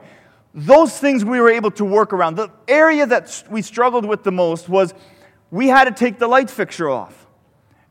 those 0.54 0.98
things 0.98 1.24
we 1.24 1.40
were 1.40 1.50
able 1.50 1.72
to 1.72 1.86
work 1.86 2.14
around. 2.14 2.36
The 2.36 2.50
area 2.68 3.06
that 3.06 3.44
we 3.50 3.62
struggled 3.62 4.06
with 4.06 4.24
the 4.24 4.32
most 4.32 4.68
was 4.68 4.94
we 5.52 5.68
had 5.68 5.86
to 5.86 5.92
take 5.92 6.20
the 6.20 6.28
light 6.28 6.50
fixture 6.50 6.90
off. 6.90 7.28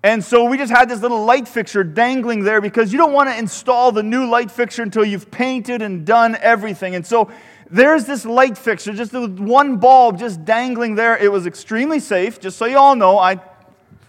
And 0.02 0.22
so 0.22 0.44
we 0.44 0.58
just 0.58 0.72
had 0.72 0.88
this 0.88 1.02
little 1.02 1.24
light 1.24 1.48
fixture 1.48 1.82
dangling 1.82 2.44
there 2.44 2.60
because 2.60 2.92
you 2.92 2.98
don't 2.98 3.12
want 3.12 3.28
to 3.30 3.36
install 3.36 3.90
the 3.90 4.02
new 4.02 4.28
light 4.28 4.50
fixture 4.50 4.82
until 4.82 5.04
you've 5.04 5.30
painted 5.30 5.82
and 5.82 6.06
done 6.06 6.36
everything. 6.40 6.94
And 6.94 7.04
so 7.04 7.30
there's 7.68 8.04
this 8.04 8.24
light 8.24 8.56
fixture, 8.56 8.92
just 8.92 9.10
the 9.10 9.26
one 9.26 9.78
bulb 9.78 10.18
just 10.18 10.44
dangling 10.44 10.94
there. 10.94 11.16
It 11.16 11.30
was 11.30 11.46
extremely 11.46 11.98
safe, 11.98 12.38
just 12.38 12.58
so 12.58 12.64
you 12.64 12.78
all 12.78 12.94
know. 12.94 13.18
I, 13.18 13.40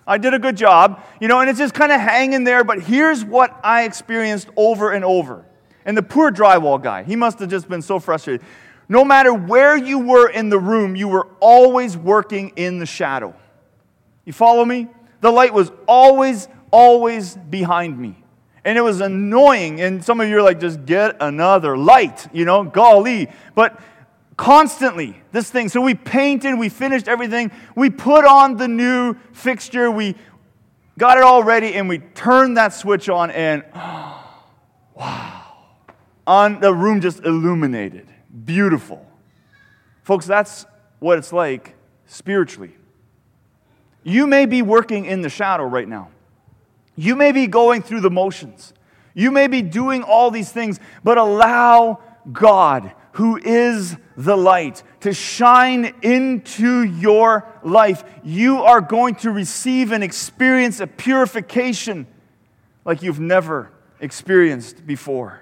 I 0.05 0.19
did 0.19 0.35
a 0.35 0.39
good 0.39 0.57
job, 0.57 1.03
you 1.19 1.27
know, 1.27 1.39
and 1.39 1.49
it's 1.49 1.59
just 1.59 1.73
kind 1.73 1.91
of 1.91 1.99
hanging 1.99 2.43
there. 2.43 2.63
But 2.63 2.83
here's 2.83 3.25
what 3.25 3.59
I 3.63 3.83
experienced 3.83 4.47
over 4.55 4.91
and 4.91 5.03
over 5.03 5.45
and 5.85 5.97
the 5.97 6.03
poor 6.03 6.31
drywall 6.31 6.81
guy, 6.81 7.03
he 7.03 7.15
must 7.15 7.39
have 7.39 7.49
just 7.49 7.69
been 7.69 7.81
so 7.81 7.99
frustrated. 7.99 8.45
No 8.87 9.05
matter 9.05 9.33
where 9.33 9.77
you 9.77 9.99
were 9.99 10.27
in 10.27 10.49
the 10.49 10.59
room, 10.59 10.95
you 10.95 11.07
were 11.07 11.27
always 11.39 11.95
working 11.95 12.53
in 12.55 12.79
the 12.79 12.85
shadow. 12.85 13.35
You 14.25 14.33
follow 14.33 14.65
me? 14.65 14.87
The 15.21 15.31
light 15.31 15.53
was 15.53 15.71
always, 15.87 16.47
always 16.71 17.35
behind 17.35 17.99
me. 17.99 18.15
And 18.65 18.77
it 18.77 18.81
was 18.81 18.99
annoying. 18.99 19.79
And 19.79 20.03
some 20.03 20.19
of 20.19 20.27
you 20.27 20.37
are 20.37 20.41
like, 20.41 20.59
just 20.59 20.85
get 20.85 21.17
another 21.21 21.77
light, 21.77 22.27
you 22.33 22.45
know, 22.45 22.63
golly. 22.63 23.29
But 23.53 23.79
constantly, 24.37 25.21
this 25.31 25.49
thing. 25.51 25.69
So 25.69 25.81
we 25.81 25.93
painted, 25.93 26.57
we 26.57 26.69
finished 26.69 27.07
everything, 27.07 27.51
we 27.75 27.89
put 27.89 28.25
on 28.25 28.57
the 28.57 28.67
new 28.67 29.15
fixture, 29.33 29.91
we 29.91 30.15
got 30.97 31.17
it 31.17 31.23
all 31.23 31.43
ready, 31.43 31.75
and 31.75 31.87
we 31.87 31.99
turned 31.99 32.57
that 32.57 32.73
switch 32.73 33.07
on, 33.07 33.31
and 33.31 33.63
wow 34.95 35.38
on 36.29 36.59
the 36.59 36.71
room 36.71 37.01
just 37.01 37.25
illuminated. 37.25 38.07
Beautiful. 38.45 39.03
Folks, 40.03 40.27
that's 40.27 40.67
what 40.99 41.17
it's 41.17 41.33
like 41.33 41.75
spiritually. 42.05 42.75
You 44.03 44.27
may 44.27 44.45
be 44.45 44.61
working 44.61 45.05
in 45.05 45.23
the 45.23 45.29
shadow 45.29 45.63
right 45.63 45.87
now. 45.87 46.09
You 46.95 47.15
may 47.15 47.31
be 47.31 47.47
going 47.47 47.81
through 47.81 48.01
the 48.01 48.11
motions. 48.11 48.73
You 49.15 49.31
may 49.31 49.47
be 49.47 49.63
doing 49.63 50.03
all 50.03 50.29
these 50.29 50.51
things, 50.51 50.79
but 51.03 51.17
allow 51.17 51.99
God, 52.31 52.93
who 53.13 53.37
is 53.37 53.97
the 54.15 54.37
light, 54.37 54.83
to 54.99 55.15
shine 55.15 55.95
into 56.03 56.83
your 56.83 57.47
life. 57.63 58.03
You 58.23 58.61
are 58.61 58.81
going 58.81 59.15
to 59.15 59.31
receive 59.31 59.91
and 59.91 60.03
experience 60.03 60.79
a 60.79 60.85
purification 60.85 62.05
like 62.85 63.01
you've 63.01 63.19
never 63.19 63.71
experienced 63.99 64.85
before. 64.85 65.41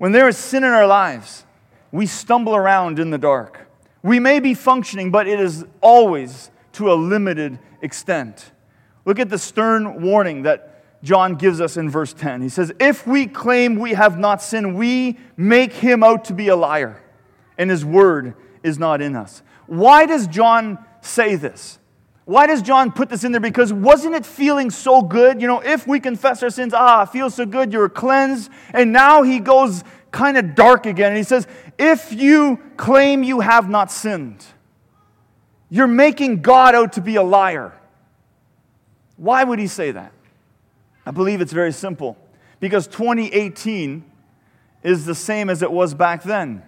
When 0.00 0.12
there 0.12 0.28
is 0.28 0.38
sin 0.38 0.64
in 0.64 0.70
our 0.70 0.86
lives, 0.86 1.44
we 1.92 2.06
stumble 2.06 2.56
around 2.56 2.98
in 2.98 3.10
the 3.10 3.18
dark. 3.18 3.68
We 4.02 4.18
may 4.18 4.40
be 4.40 4.54
functioning, 4.54 5.10
but 5.10 5.28
it 5.28 5.38
is 5.38 5.66
always 5.82 6.50
to 6.72 6.90
a 6.90 6.94
limited 6.94 7.58
extent. 7.82 8.52
Look 9.04 9.18
at 9.18 9.28
the 9.28 9.38
stern 9.38 10.00
warning 10.00 10.44
that 10.44 11.02
John 11.02 11.34
gives 11.34 11.60
us 11.60 11.76
in 11.76 11.90
verse 11.90 12.14
10. 12.14 12.40
He 12.40 12.48
says, 12.48 12.72
If 12.80 13.06
we 13.06 13.26
claim 13.26 13.78
we 13.78 13.92
have 13.92 14.18
not 14.18 14.40
sinned, 14.40 14.74
we 14.74 15.18
make 15.36 15.74
him 15.74 16.02
out 16.02 16.24
to 16.24 16.32
be 16.32 16.48
a 16.48 16.56
liar, 16.56 17.02
and 17.58 17.68
his 17.68 17.84
word 17.84 18.32
is 18.62 18.78
not 18.78 19.02
in 19.02 19.14
us. 19.14 19.42
Why 19.66 20.06
does 20.06 20.26
John 20.28 20.78
say 21.02 21.36
this? 21.36 21.78
Why 22.30 22.46
does 22.46 22.62
John 22.62 22.92
put 22.92 23.08
this 23.08 23.24
in 23.24 23.32
there? 23.32 23.40
Because 23.40 23.72
wasn't 23.72 24.14
it 24.14 24.24
feeling 24.24 24.70
so 24.70 25.02
good? 25.02 25.42
You 25.42 25.48
know, 25.48 25.58
if 25.58 25.88
we 25.88 25.98
confess 25.98 26.44
our 26.44 26.50
sins, 26.50 26.72
ah, 26.72 27.02
it 27.02 27.08
feels 27.08 27.34
so 27.34 27.44
good, 27.44 27.72
you're 27.72 27.88
cleansed. 27.88 28.52
And 28.72 28.92
now 28.92 29.24
he 29.24 29.40
goes 29.40 29.82
kind 30.12 30.38
of 30.38 30.54
dark 30.54 30.86
again. 30.86 31.08
And 31.08 31.16
he 31.16 31.24
says, 31.24 31.48
if 31.76 32.12
you 32.12 32.60
claim 32.76 33.24
you 33.24 33.40
have 33.40 33.68
not 33.68 33.90
sinned, 33.90 34.46
you're 35.70 35.88
making 35.88 36.40
God 36.40 36.76
out 36.76 36.92
to 36.92 37.00
be 37.00 37.16
a 37.16 37.22
liar. 37.24 37.72
Why 39.16 39.42
would 39.42 39.58
he 39.58 39.66
say 39.66 39.90
that? 39.90 40.12
I 41.04 41.10
believe 41.10 41.40
it's 41.40 41.52
very 41.52 41.72
simple. 41.72 42.16
Because 42.60 42.86
2018 42.86 44.04
is 44.84 45.04
the 45.04 45.16
same 45.16 45.50
as 45.50 45.62
it 45.62 45.72
was 45.72 45.94
back 45.94 46.22
then. 46.22 46.62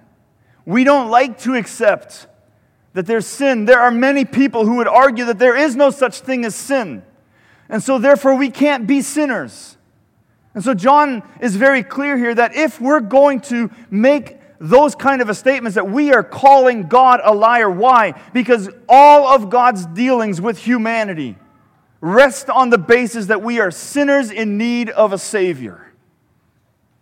We 0.66 0.82
don't 0.82 1.08
like 1.08 1.38
to 1.42 1.54
accept 1.54 2.26
that 2.94 3.06
there's 3.06 3.26
sin, 3.26 3.64
there 3.64 3.80
are 3.80 3.90
many 3.90 4.24
people 4.24 4.66
who 4.66 4.76
would 4.76 4.88
argue 4.88 5.24
that 5.26 5.38
there 5.38 5.56
is 5.56 5.76
no 5.76 5.90
such 5.90 6.20
thing 6.20 6.44
as 6.44 6.54
sin. 6.54 7.02
And 7.68 7.82
so, 7.82 7.98
therefore, 7.98 8.34
we 8.34 8.50
can't 8.50 8.86
be 8.86 9.00
sinners. 9.00 9.76
And 10.54 10.62
so, 10.62 10.74
John 10.74 11.22
is 11.40 11.56
very 11.56 11.82
clear 11.82 12.18
here 12.18 12.34
that 12.34 12.54
if 12.54 12.80
we're 12.80 13.00
going 13.00 13.40
to 13.42 13.70
make 13.90 14.38
those 14.62 14.94
kind 14.94 15.20
of 15.20 15.28
a 15.28 15.34
statements 15.34 15.74
that 15.74 15.90
we 15.90 16.12
are 16.12 16.22
calling 16.22 16.84
God 16.84 17.20
a 17.24 17.34
liar. 17.34 17.68
Why? 17.68 18.12
Because 18.32 18.70
all 18.88 19.26
of 19.26 19.50
God's 19.50 19.86
dealings 19.86 20.40
with 20.40 20.56
humanity 20.56 21.36
rest 22.00 22.48
on 22.48 22.70
the 22.70 22.78
basis 22.78 23.26
that 23.26 23.42
we 23.42 23.58
are 23.58 23.72
sinners 23.72 24.30
in 24.30 24.58
need 24.58 24.88
of 24.90 25.12
a 25.12 25.18
Savior. 25.18 25.92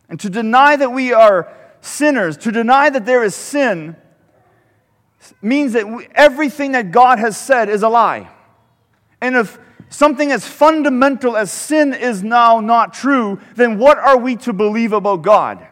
And 0.09 0.19
to 0.21 0.31
deny 0.31 0.77
that 0.77 0.93
we 0.93 1.13
are 1.13 1.53
sinners, 1.83 2.39
to 2.39 2.51
deny 2.51 2.89
that 2.89 3.05
there 3.05 3.23
is 3.23 3.35
sin, 3.35 3.95
means 5.43 5.75
that 5.75 5.87
everything 6.15 6.73
that 6.73 6.91
God 6.91 7.19
has 7.19 7.37
said 7.37 7.69
is 7.69 7.83
a 7.83 7.89
lie. 7.89 8.31
And 9.21 9.37
if 9.37 9.59
something 9.89 10.33
as 10.33 10.47
fundamental 10.47 11.37
as 11.37 11.53
sin 11.53 11.93
is 11.93 12.23
now 12.23 12.61
not 12.61 12.95
true, 12.95 13.41
then 13.57 13.79
what 13.79 13.99
are 13.99 14.17
we 14.17 14.37
to 14.37 14.53
believe 14.53 14.93
about 14.93 15.23
God? 15.23 15.67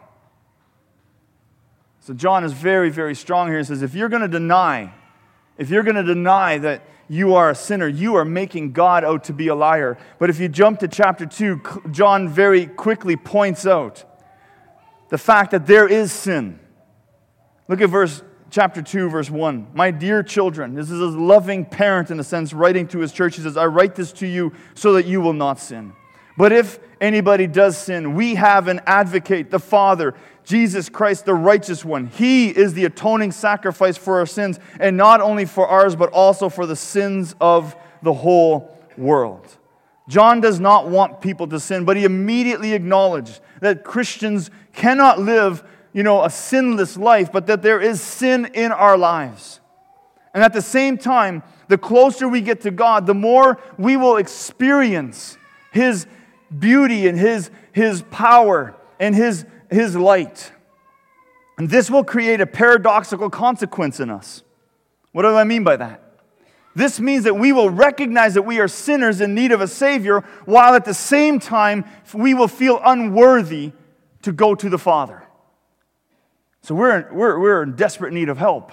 So 2.01 2.15
John 2.15 2.45
is 2.45 2.53
very, 2.53 2.91
very 2.91 3.15
strong 3.15 3.49
here. 3.49 3.59
He 3.59 3.65
says, 3.65 3.83
if 3.83 3.95
you're 3.95 4.09
going 4.09 4.23
to 4.23 4.29
deny, 4.29 4.93
if 5.57 5.71
you're 5.71 5.83
going 5.83 5.97
to 5.97 6.03
deny 6.03 6.59
that 6.59 6.83
you 7.09 7.35
are 7.35 7.51
a 7.51 7.55
sinner, 7.55 7.89
you 7.89 8.17
are 8.17 8.25
making 8.25 8.73
God 8.73 9.05
out 9.05 9.25
to 9.25 9.33
be 9.33 9.49
a 9.49 9.55
liar. 9.55 9.99
But 10.19 10.31
if 10.31 10.41
you 10.41 10.49
jump 10.49 10.81
to 10.81 10.89
chapter 10.89 11.27
2, 11.27 11.89
John 11.91 12.29
very 12.29 12.67
quickly 12.67 13.17
points 13.17 13.67
out 13.67 14.05
the 15.09 15.19
fact 15.19 15.53
that 15.53 15.67
there 15.67 15.89
is 15.89 16.13
sin. 16.13 16.59
Look 17.67 17.81
at 17.81 17.89
verse 17.89 18.23
chapter 18.51 18.83
2, 18.83 19.11
verse 19.11 19.31
1. 19.31 19.69
My 19.75 19.91
dear 19.91 20.23
children, 20.23 20.75
this 20.75 20.91
is 20.91 21.01
a 21.01 21.07
loving 21.07 21.65
parent 21.65 22.11
in 22.11 22.19
a 22.21 22.25
sense 22.25 22.53
writing 22.53 22.89
to 22.89 22.99
his 22.99 23.13
church. 23.13 23.37
He 23.37 23.43
says, 23.43 23.57
I 23.57 23.67
write 23.67 23.95
this 23.95 24.13
to 24.15 24.27
you 24.27 24.53
so 24.75 24.95
that 24.95 25.07
you 25.07 25.21
will 25.21 25.33
not 25.33 25.59
sin. 25.59 25.93
But 26.37 26.53
if 26.53 26.79
anybody 27.01 27.47
does 27.47 27.77
sin, 27.77 28.15
we 28.15 28.37
have 28.37 28.69
an 28.69 28.81
advocate, 28.87 29.51
the 29.51 29.59
Father, 29.59 30.15
Jesus 30.45 30.89
Christ, 30.89 31.25
the 31.25 31.35
righteous 31.35 31.85
one. 31.85 32.07
He 32.07 32.49
is 32.49 32.75
the 32.75 32.85
atoning 32.85 33.33
sacrifice 33.33 33.97
for 33.97 34.19
our 34.19 34.27
sins, 34.27 34.59
and 34.79 34.97
not 34.97 35.21
only 35.21 35.45
for 35.45 35.67
ours, 35.67 35.97
but 35.97 36.11
also 36.11 36.49
for 36.49 36.65
the 36.65 36.77
sins 36.77 37.35
of 37.41 37.77
the 38.03 38.13
whole 38.13 38.75
world. 38.97 39.59
John 40.09 40.41
does 40.41 40.59
not 40.59 40.89
want 40.89 41.21
people 41.21 41.47
to 41.49 41.61
sin, 41.61 41.85
but 41.85 41.97
he 41.97 42.05
immediately 42.05 42.73
acknowledged 42.73 43.41
that 43.61 43.85
Christians 43.85 44.51
cannot 44.73 45.19
live 45.19 45.63
you 45.93 46.03
know, 46.03 46.25
a 46.25 46.31
sinless 46.31 46.97
life, 46.97 47.33
but 47.33 47.47
that 47.47 47.63
there 47.63 47.81
is 47.81 48.01
sin 48.01 48.51
in 48.55 48.73
our 48.73 48.97
lives. 48.97 49.61
And 50.35 50.45
at 50.45 50.53
the 50.53 50.63
same 50.63 50.99
time, 50.99 51.43
the 51.69 51.79
closer 51.79 52.29
we 52.29 52.41
get 52.41 52.61
to 52.63 52.71
God, 52.71 53.07
the 53.07 53.15
more 53.15 53.59
we 53.79 53.97
will 53.97 54.17
experience 54.17 55.37
His 55.73 56.07
beauty 56.57 57.09
and 57.09 57.19
His, 57.19 57.51
His 57.73 58.03
power 58.11 58.77
and 59.01 59.15
His, 59.15 59.45
His 59.71 59.97
light. 59.97 60.53
And 61.57 61.69
this 61.69 61.91
will 61.91 62.05
create 62.05 62.41
a 62.41 62.47
paradoxical 62.47 63.31
consequence 63.31 64.01
in 64.01 64.11
us. 64.11 64.43
What 65.13 65.23
do 65.23 65.35
I 65.35 65.45
mean 65.45 65.65
by 65.65 65.77
that? 65.77 66.03
This 66.77 67.01
means 67.01 67.25
that 67.25 67.35
we 67.35 67.53
will 67.53 67.71
recognize 67.71 68.35
that 68.35 68.43
we 68.43 68.61
are 68.61 68.69
sinners 68.69 69.21
in 69.21 69.35
need 69.35 69.51
of 69.51 69.61
a 69.61 69.67
Savior, 69.67 70.21
while 70.45 70.75
at 70.75 70.85
the 70.85 70.95
same 70.95 71.41
time 71.41 71.85
we 72.15 72.35
will 72.35 72.47
feel 72.47 72.81
unworthy 72.85 73.73
to 74.23 74.31
go 74.31 74.55
to 74.55 74.69
the 74.69 74.79
Father. 74.79 75.25
So 76.69 76.75
we're, 76.75 77.11
we're, 77.11 77.39
we're 77.39 77.63
in 77.63 77.77
desperate 77.77 78.13
need 78.13 78.29
of 78.29 78.37
help. 78.37 78.73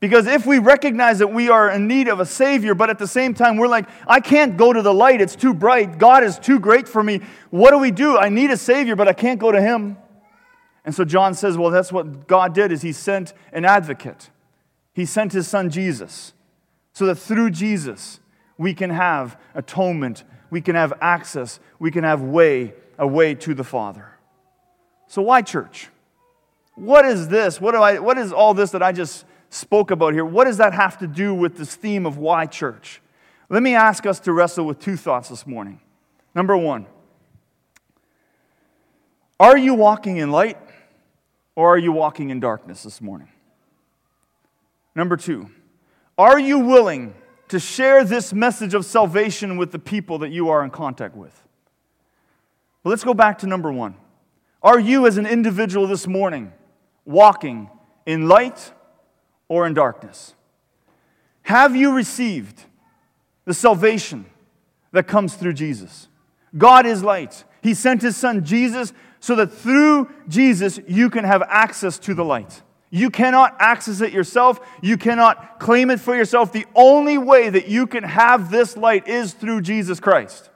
Because 0.00 0.26
if 0.26 0.46
we 0.46 0.60
recognize 0.60 1.18
that 1.18 1.30
we 1.30 1.50
are 1.50 1.70
in 1.70 1.86
need 1.86 2.08
of 2.08 2.20
a 2.20 2.24
Savior, 2.24 2.74
but 2.74 2.88
at 2.88 2.98
the 2.98 3.06
same 3.06 3.34
time 3.34 3.58
we're 3.58 3.68
like, 3.68 3.86
I 4.06 4.20
can't 4.20 4.56
go 4.56 4.72
to 4.72 4.80
the 4.80 4.94
light, 4.94 5.20
it's 5.20 5.36
too 5.36 5.52
bright, 5.52 5.98
God 5.98 6.24
is 6.24 6.38
too 6.38 6.58
great 6.58 6.88
for 6.88 7.02
me, 7.02 7.20
what 7.50 7.72
do 7.72 7.78
we 7.80 7.90
do? 7.90 8.16
I 8.16 8.30
need 8.30 8.50
a 8.50 8.56
Savior, 8.56 8.96
but 8.96 9.08
I 9.08 9.12
can't 9.12 9.38
go 9.38 9.52
to 9.52 9.60
Him. 9.60 9.98
And 10.86 10.94
so 10.94 11.04
John 11.04 11.34
says, 11.34 11.58
well, 11.58 11.70
that's 11.70 11.92
what 11.92 12.26
God 12.28 12.54
did, 12.54 12.72
is 12.72 12.80
He 12.80 12.92
sent 12.92 13.34
an 13.52 13.66
advocate. 13.66 14.30
He 14.94 15.04
sent 15.04 15.34
His 15.34 15.46
Son 15.46 15.68
Jesus, 15.68 16.32
so 16.94 17.04
that 17.04 17.16
through 17.16 17.50
Jesus 17.50 18.20
we 18.56 18.72
can 18.72 18.88
have 18.88 19.38
atonement, 19.54 20.24
we 20.48 20.62
can 20.62 20.76
have 20.76 20.94
access, 21.02 21.60
we 21.78 21.90
can 21.90 22.04
have 22.04 22.22
way, 22.22 22.72
a 22.96 23.06
way 23.06 23.34
to 23.34 23.52
the 23.52 23.64
Father. 23.64 24.12
So 25.08 25.20
why 25.20 25.42
church? 25.42 25.90
What 26.78 27.04
is 27.04 27.28
this? 27.28 27.60
What, 27.60 27.72
do 27.72 27.78
I, 27.78 27.98
what 27.98 28.18
is 28.18 28.32
all 28.32 28.54
this 28.54 28.70
that 28.70 28.82
I 28.82 28.92
just 28.92 29.24
spoke 29.50 29.90
about 29.90 30.12
here? 30.12 30.24
What 30.24 30.44
does 30.44 30.58
that 30.58 30.72
have 30.72 30.98
to 30.98 31.06
do 31.06 31.34
with 31.34 31.56
this 31.56 31.74
theme 31.74 32.06
of 32.06 32.18
why 32.18 32.46
church? 32.46 33.00
Let 33.48 33.62
me 33.62 33.74
ask 33.74 34.06
us 34.06 34.20
to 34.20 34.32
wrestle 34.32 34.64
with 34.64 34.78
two 34.78 34.96
thoughts 34.96 35.28
this 35.28 35.46
morning. 35.46 35.80
Number 36.34 36.56
one, 36.56 36.86
are 39.40 39.58
you 39.58 39.74
walking 39.74 40.18
in 40.18 40.30
light 40.30 40.58
or 41.56 41.74
are 41.74 41.78
you 41.78 41.90
walking 41.90 42.30
in 42.30 42.38
darkness 42.38 42.84
this 42.84 43.00
morning? 43.00 43.28
Number 44.94 45.16
two, 45.16 45.50
are 46.16 46.38
you 46.38 46.60
willing 46.60 47.14
to 47.48 47.58
share 47.58 48.04
this 48.04 48.32
message 48.32 48.74
of 48.74 48.84
salvation 48.84 49.56
with 49.56 49.72
the 49.72 49.78
people 49.78 50.18
that 50.18 50.30
you 50.30 50.48
are 50.50 50.62
in 50.62 50.70
contact 50.70 51.16
with? 51.16 51.42
Well, 52.84 52.90
let's 52.90 53.04
go 53.04 53.14
back 53.14 53.38
to 53.38 53.46
number 53.48 53.72
one. 53.72 53.96
Are 54.62 54.78
you, 54.78 55.06
as 55.06 55.18
an 55.18 55.26
individual 55.26 55.86
this 55.86 56.06
morning, 56.06 56.52
walking 57.08 57.70
in 58.06 58.28
light 58.28 58.72
or 59.48 59.66
in 59.66 59.74
darkness? 59.74 60.34
Have 61.42 61.74
you 61.74 61.92
received 61.92 62.64
the 63.46 63.54
salvation 63.54 64.26
that 64.92 65.08
comes 65.08 65.34
through 65.34 65.54
Jesus? 65.54 66.08
God 66.56 66.86
is 66.86 67.02
light. 67.02 67.44
He 67.62 67.74
sent 67.74 68.02
his 68.02 68.16
son 68.16 68.44
Jesus 68.44 68.92
so 69.20 69.34
that 69.36 69.48
through 69.48 70.10
Jesus 70.28 70.78
you 70.86 71.08
can 71.10 71.24
have 71.24 71.42
access 71.48 71.98
to 72.00 72.14
the 72.14 72.24
light. 72.24 72.62
You 72.90 73.10
cannot 73.10 73.56
access 73.58 74.00
it 74.00 74.12
yourself. 74.12 74.60
You 74.82 74.96
cannot 74.96 75.58
claim 75.60 75.90
it 75.90 76.00
for 76.00 76.14
yourself. 76.14 76.52
The 76.52 76.66
only 76.74 77.18
way 77.18 77.48
that 77.48 77.68
you 77.68 77.86
can 77.86 78.04
have 78.04 78.50
this 78.50 78.76
light 78.76 79.08
is 79.08 79.32
through 79.32 79.62
Jesus 79.62 80.00
Christ. 80.00 80.50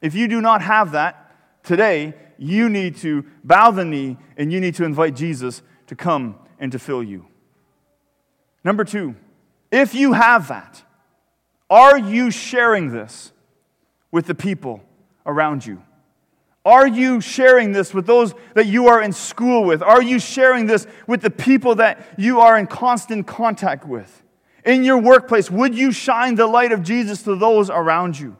If 0.00 0.14
you 0.14 0.28
do 0.28 0.40
not 0.40 0.62
have 0.62 0.92
that 0.92 1.34
today, 1.62 2.14
you 2.40 2.70
need 2.70 2.96
to 2.96 3.24
bow 3.44 3.70
the 3.70 3.84
knee 3.84 4.16
and 4.38 4.50
you 4.50 4.60
need 4.60 4.74
to 4.76 4.84
invite 4.84 5.14
Jesus 5.14 5.62
to 5.88 5.94
come 5.94 6.36
and 6.58 6.72
to 6.72 6.78
fill 6.78 7.02
you. 7.02 7.26
Number 8.64 8.82
two, 8.82 9.14
if 9.70 9.94
you 9.94 10.14
have 10.14 10.48
that, 10.48 10.82
are 11.68 11.98
you 11.98 12.30
sharing 12.30 12.90
this 12.90 13.32
with 14.10 14.26
the 14.26 14.34
people 14.34 14.82
around 15.26 15.66
you? 15.66 15.82
Are 16.64 16.88
you 16.88 17.20
sharing 17.20 17.72
this 17.72 17.92
with 17.92 18.06
those 18.06 18.34
that 18.54 18.66
you 18.66 18.88
are 18.88 19.02
in 19.02 19.12
school 19.12 19.64
with? 19.64 19.82
Are 19.82 20.02
you 20.02 20.18
sharing 20.18 20.66
this 20.66 20.86
with 21.06 21.20
the 21.20 21.30
people 21.30 21.74
that 21.76 22.14
you 22.16 22.40
are 22.40 22.58
in 22.58 22.66
constant 22.66 23.26
contact 23.26 23.86
with? 23.86 24.22
In 24.64 24.82
your 24.82 24.98
workplace, 24.98 25.50
would 25.50 25.74
you 25.74 25.92
shine 25.92 26.36
the 26.36 26.46
light 26.46 26.72
of 26.72 26.82
Jesus 26.82 27.22
to 27.24 27.36
those 27.36 27.68
around 27.68 28.18
you? 28.18 28.36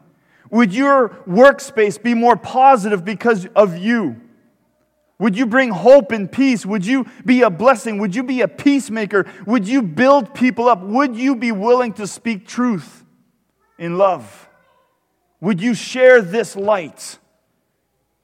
Would 0.51 0.73
your 0.73 1.09
workspace 1.27 2.01
be 2.01 2.13
more 2.13 2.35
positive 2.35 3.03
because 3.03 3.47
of 3.55 3.77
you? 3.77 4.21
Would 5.17 5.37
you 5.37 5.45
bring 5.45 5.69
hope 5.69 6.11
and 6.11 6.31
peace? 6.31 6.65
Would 6.65 6.85
you 6.85 7.05
be 7.23 7.43
a 7.43 7.49
blessing? 7.49 7.99
Would 7.99 8.15
you 8.15 8.23
be 8.23 8.41
a 8.41 8.47
peacemaker? 8.47 9.25
Would 9.45 9.67
you 9.67 9.81
build 9.81 10.33
people 10.33 10.67
up? 10.67 10.81
Would 10.81 11.15
you 11.15 11.35
be 11.35 11.51
willing 11.51 11.93
to 11.93 12.07
speak 12.07 12.47
truth 12.47 13.05
in 13.77 13.97
love? 13.97 14.49
Would 15.39 15.61
you 15.61 15.73
share 15.73 16.21
this 16.21 16.55
light 16.55 17.17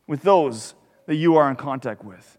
with 0.05 0.21
those 0.21 0.75
that 1.05 1.15
you 1.15 1.35
are 1.37 1.49
in 1.49 1.55
contact 1.55 2.03
with? 2.03 2.36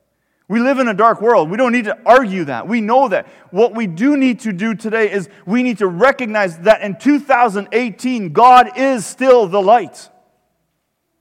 We 0.49 0.61
live 0.61 0.79
in 0.79 0.89
a 0.89 0.95
dark 0.95 1.21
world. 1.21 1.51
We 1.51 1.59
don't 1.59 1.73
need 1.73 1.85
to 1.85 1.99
argue 2.07 2.45
that. 2.45 2.67
We 2.67 2.81
know 2.81 3.09
that. 3.09 3.29
What 3.51 3.75
we 3.75 3.87
do 3.87 4.17
need 4.17 4.41
to 4.41 4.53
do 4.53 4.75
today 4.75 5.13
is 5.13 5.29
we 5.45 5.63
need 5.63 5.79
to 5.79 5.87
recognize 5.87 6.59
that 6.61 6.81
in 6.81 6.97
2018, 6.99 8.33
God 8.33 8.71
is 8.79 9.05
still 9.05 9.47
the 9.47 9.61
light. 9.61 10.09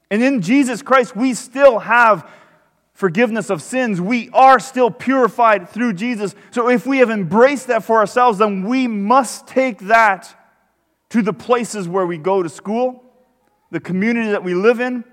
And 0.09 0.23
in 0.23 0.41
Jesus 0.41 0.81
Christ, 0.81 1.13
we 1.13 1.33
still 1.33 1.79
have 1.79 2.29
forgiveness 2.93 3.49
of 3.49 3.61
sins. 3.61 3.99
We 3.99 4.29
are 4.29 4.59
still 4.59 4.89
purified 4.89 5.69
through 5.69 5.93
Jesus. 5.93 6.33
So 6.51 6.69
if 6.69 6.87
we 6.87 6.99
have 6.99 7.09
embraced 7.09 7.67
that 7.67 7.83
for 7.83 7.97
ourselves, 7.97 8.37
then 8.37 8.63
we 8.63 8.87
must 8.87 9.45
take 9.45 9.79
that 9.79 10.33
to 11.09 11.21
the 11.21 11.33
places 11.33 11.87
where 11.87 12.05
we 12.05 12.17
go 12.17 12.41
to 12.41 12.49
school, 12.49 13.03
the 13.71 13.81
community 13.81 14.31
that 14.31 14.43
we 14.43 14.53
live 14.53 14.79
in, 14.79 15.03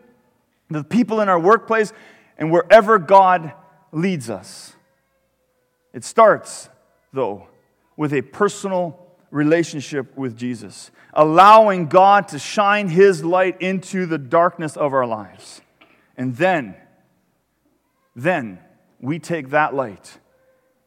the 0.70 0.84
people 0.84 1.20
in 1.20 1.28
our 1.28 1.38
workplace, 1.38 1.92
and 2.38 2.52
wherever 2.52 2.98
God 3.00 3.52
leads 3.94 4.28
us. 4.30 4.74
It 5.92 6.04
starts, 6.04 6.68
though, 7.12 7.48
with 7.96 8.12
a 8.12 8.22
personal 8.22 8.98
relationship 9.30 10.16
with 10.16 10.36
Jesus, 10.36 10.90
allowing 11.12 11.86
God 11.86 12.28
to 12.28 12.38
shine 12.38 12.88
His 12.88 13.24
light 13.24 13.60
into 13.60 14.06
the 14.06 14.18
darkness 14.18 14.76
of 14.76 14.92
our 14.92 15.06
lives. 15.06 15.60
And 16.16 16.36
then, 16.36 16.76
then 18.14 18.58
we 19.00 19.18
take 19.18 19.50
that 19.50 19.74
light 19.74 20.18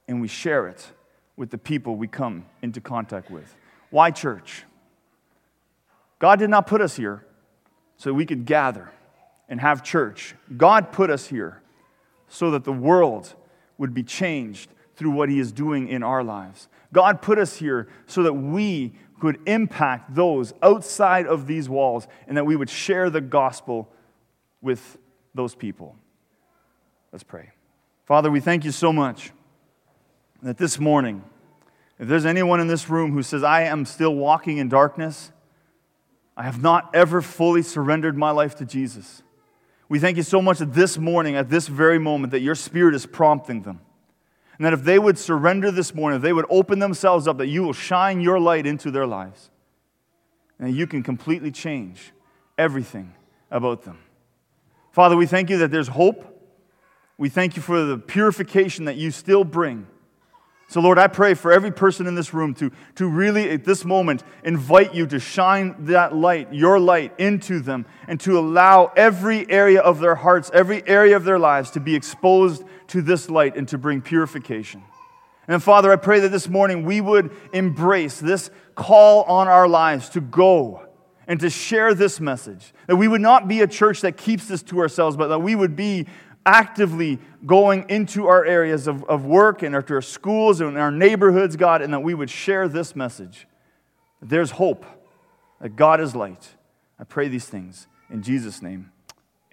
and 0.07 0.21
we 0.21 0.27
share 0.27 0.67
it 0.67 0.91
with 1.35 1.49
the 1.49 1.57
people 1.57 1.95
we 1.95 2.07
come 2.07 2.45
into 2.61 2.81
contact 2.81 3.29
with. 3.29 3.55
Why 3.89 4.11
church? 4.11 4.63
God 6.19 6.39
did 6.39 6.49
not 6.49 6.67
put 6.67 6.81
us 6.81 6.95
here 6.95 7.25
so 7.97 8.13
we 8.13 8.25
could 8.25 8.45
gather 8.45 8.91
and 9.47 9.61
have 9.61 9.83
church. 9.83 10.35
God 10.55 10.91
put 10.91 11.09
us 11.09 11.27
here 11.27 11.61
so 12.27 12.51
that 12.51 12.63
the 12.63 12.73
world 12.73 13.35
would 13.77 13.93
be 13.93 14.03
changed 14.03 14.69
through 14.95 15.11
what 15.11 15.29
He 15.29 15.39
is 15.39 15.51
doing 15.51 15.87
in 15.87 16.03
our 16.03 16.23
lives. 16.23 16.67
God 16.93 17.21
put 17.21 17.37
us 17.37 17.57
here 17.57 17.87
so 18.05 18.23
that 18.23 18.33
we 18.33 18.93
could 19.19 19.39
impact 19.47 20.13
those 20.13 20.53
outside 20.61 21.25
of 21.25 21.47
these 21.47 21.67
walls 21.67 22.07
and 22.27 22.37
that 22.37 22.45
we 22.45 22.55
would 22.55 22.69
share 22.69 23.09
the 23.09 23.21
gospel 23.21 23.89
with 24.61 24.97
those 25.33 25.55
people. 25.55 25.95
Let's 27.11 27.23
pray. 27.23 27.51
Father, 28.05 28.29
we 28.29 28.39
thank 28.39 28.63
you 28.65 28.71
so 28.71 28.93
much 28.93 29.31
that 30.41 30.57
this 30.57 30.79
morning, 30.79 31.23
if 31.99 32.07
there's 32.07 32.25
anyone 32.25 32.59
in 32.59 32.67
this 32.67 32.89
room 32.89 33.11
who 33.11 33.23
says, 33.23 33.43
I 33.43 33.63
am 33.63 33.85
still 33.85 34.15
walking 34.15 34.57
in 34.57 34.69
darkness, 34.69 35.31
I 36.35 36.43
have 36.43 36.61
not 36.61 36.91
ever 36.93 37.21
fully 37.21 37.63
surrendered 37.63 38.15
my 38.15 38.31
life 38.31 38.55
to 38.57 38.65
Jesus. 38.65 39.23
We 39.89 40.00
thank 40.00 40.17
you 40.17 40.23
so 40.23 40.41
much 40.41 40.60
that 40.60 40.73
this 40.73 40.97
morning, 40.97 41.36
at 41.36 41.50
this 41.50 41.67
very 41.67 42.00
moment, 42.00 42.32
that 42.32 42.41
your 42.41 42.56
spirit 42.56 42.93
is 42.93 43.06
prompting 43.06 43.62
them. 43.62 43.80
And 44.58 44.65
that 44.65 44.73
if 44.73 44.84
they 44.84 45.00
would 45.00 45.17
surrender 45.17 45.71
this 45.71 45.93
morning, 45.93 46.17
if 46.17 46.23
they 46.23 46.34
would 46.34 46.47
open 46.50 46.80
themselves 46.80 47.28
up, 47.28 47.38
that 47.38 47.47
you 47.47 47.63
will 47.63 47.73
shine 47.73 48.19
your 48.19 48.39
light 48.39 48.65
into 48.65 48.91
their 48.91 49.06
lives. 49.06 49.50
And 50.60 50.76
you 50.76 50.88
can 50.88 51.04
completely 51.04 51.52
change 51.52 52.12
everything 52.58 53.13
about 53.52 53.84
them. 53.84 54.00
Father, 54.91 55.15
we 55.15 55.28
thank 55.28 55.50
you 55.50 55.58
that 55.60 55.71
there's 55.71 55.89
hope. 55.89 56.34
We 57.17 57.30
thank 57.30 57.56
you 57.56 57.62
for 57.62 57.84
the 57.84 57.97
purification 57.97 58.86
that 58.86 58.95
you 58.95 59.12
still 59.12 59.43
bring. 59.43 59.88
So, 60.69 60.82
Lord, 60.82 60.99
I 60.99 61.08
pray 61.08 61.34
for 61.34 61.53
every 61.53 61.71
person 61.71 62.08
in 62.08 62.15
this 62.15 62.34
room 62.34 62.53
to, 62.56 62.71
to 62.95 63.08
really, 63.08 63.49
at 63.51 63.63
this 63.63 63.86
moment, 63.86 64.23
invite 64.43 64.93
you 64.93 65.08
to 65.08 65.17
shine 65.17 65.75
that 65.86 66.13
light, 66.13 66.53
your 66.53 66.77
light, 66.77 67.17
into 67.17 67.62
them, 67.62 67.86
and 68.06 68.19
to 68.21 68.38
allow 68.38 68.91
every 68.97 69.49
area 69.49 69.80
of 69.80 70.01
their 70.01 70.15
hearts, 70.15 70.51
every 70.53 70.86
area 70.86 71.15
of 71.15 71.23
their 71.23 71.39
lives 71.39 71.71
to 71.71 71.80
be 71.80 71.95
exposed 71.95 72.65
to 72.88 73.01
this 73.01 73.30
light 73.30 73.56
and 73.56 73.65
to 73.69 73.77
bring 73.77 74.01
purification. 74.01 74.84
And 75.47 75.63
Father, 75.63 75.89
I 75.89 75.95
pray 75.95 76.19
that 76.19 76.30
this 76.30 76.49
morning 76.49 76.84
we 76.84 76.99
would 76.99 77.34
embrace 77.53 78.19
this 78.19 78.49
call 78.75 79.23
on 79.23 79.47
our 79.47 79.69
lives 79.69 80.10
to 80.10 80.21
go 80.21 80.86
and 81.27 81.39
to 81.39 81.49
share 81.49 81.93
this 81.93 82.19
message. 82.19 82.73
That 82.88 82.97
we 82.97 83.08
would 83.08 83.21
not 83.21 83.47
be 83.47 83.62
a 83.62 83.67
church 83.67 84.01
that 84.01 84.17
keeps 84.17 84.47
this 84.47 84.63
to 84.63 84.80
ourselves, 84.80 85.15
but 85.15 85.27
that 85.30 85.39
we 85.39 85.56
would 85.56 85.77
be 85.77 86.08
actively 86.47 87.19
going 87.45 87.86
into 87.89 88.27
our 88.27 88.45
areas 88.45 88.88
of, 88.88 89.03
of 89.03 89.25
work 89.25 89.62
and 89.62 89.73
to 89.86 89.93
our 89.93 90.01
schools 90.01 90.62
and 90.62 90.77
our 90.77 90.91
neighborhoods, 90.91 91.57
God, 91.57 91.81
and 91.81 91.93
that 91.93 91.99
we 91.99 92.13
would 92.13 92.29
share 92.29 92.69
this 92.69 92.95
message. 92.95 93.47
There's 94.21 94.51
hope, 94.51 94.86
that 95.60 95.75
God 95.75 95.99
is 95.99 96.15
light. 96.15 96.55
I 96.99 97.03
pray 97.03 97.27
these 97.27 97.45
things 97.45 97.88
in 98.10 98.23
Jesus' 98.23 98.62
name. 98.62 98.91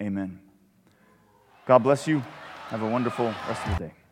Amen. 0.01 0.39
God 1.67 1.79
bless 1.79 2.07
you. 2.07 2.23
Have 2.69 2.81
a 2.81 2.89
wonderful 2.89 3.25
rest 3.47 3.67
of 3.67 3.77
the 3.77 3.85
day. 3.87 4.04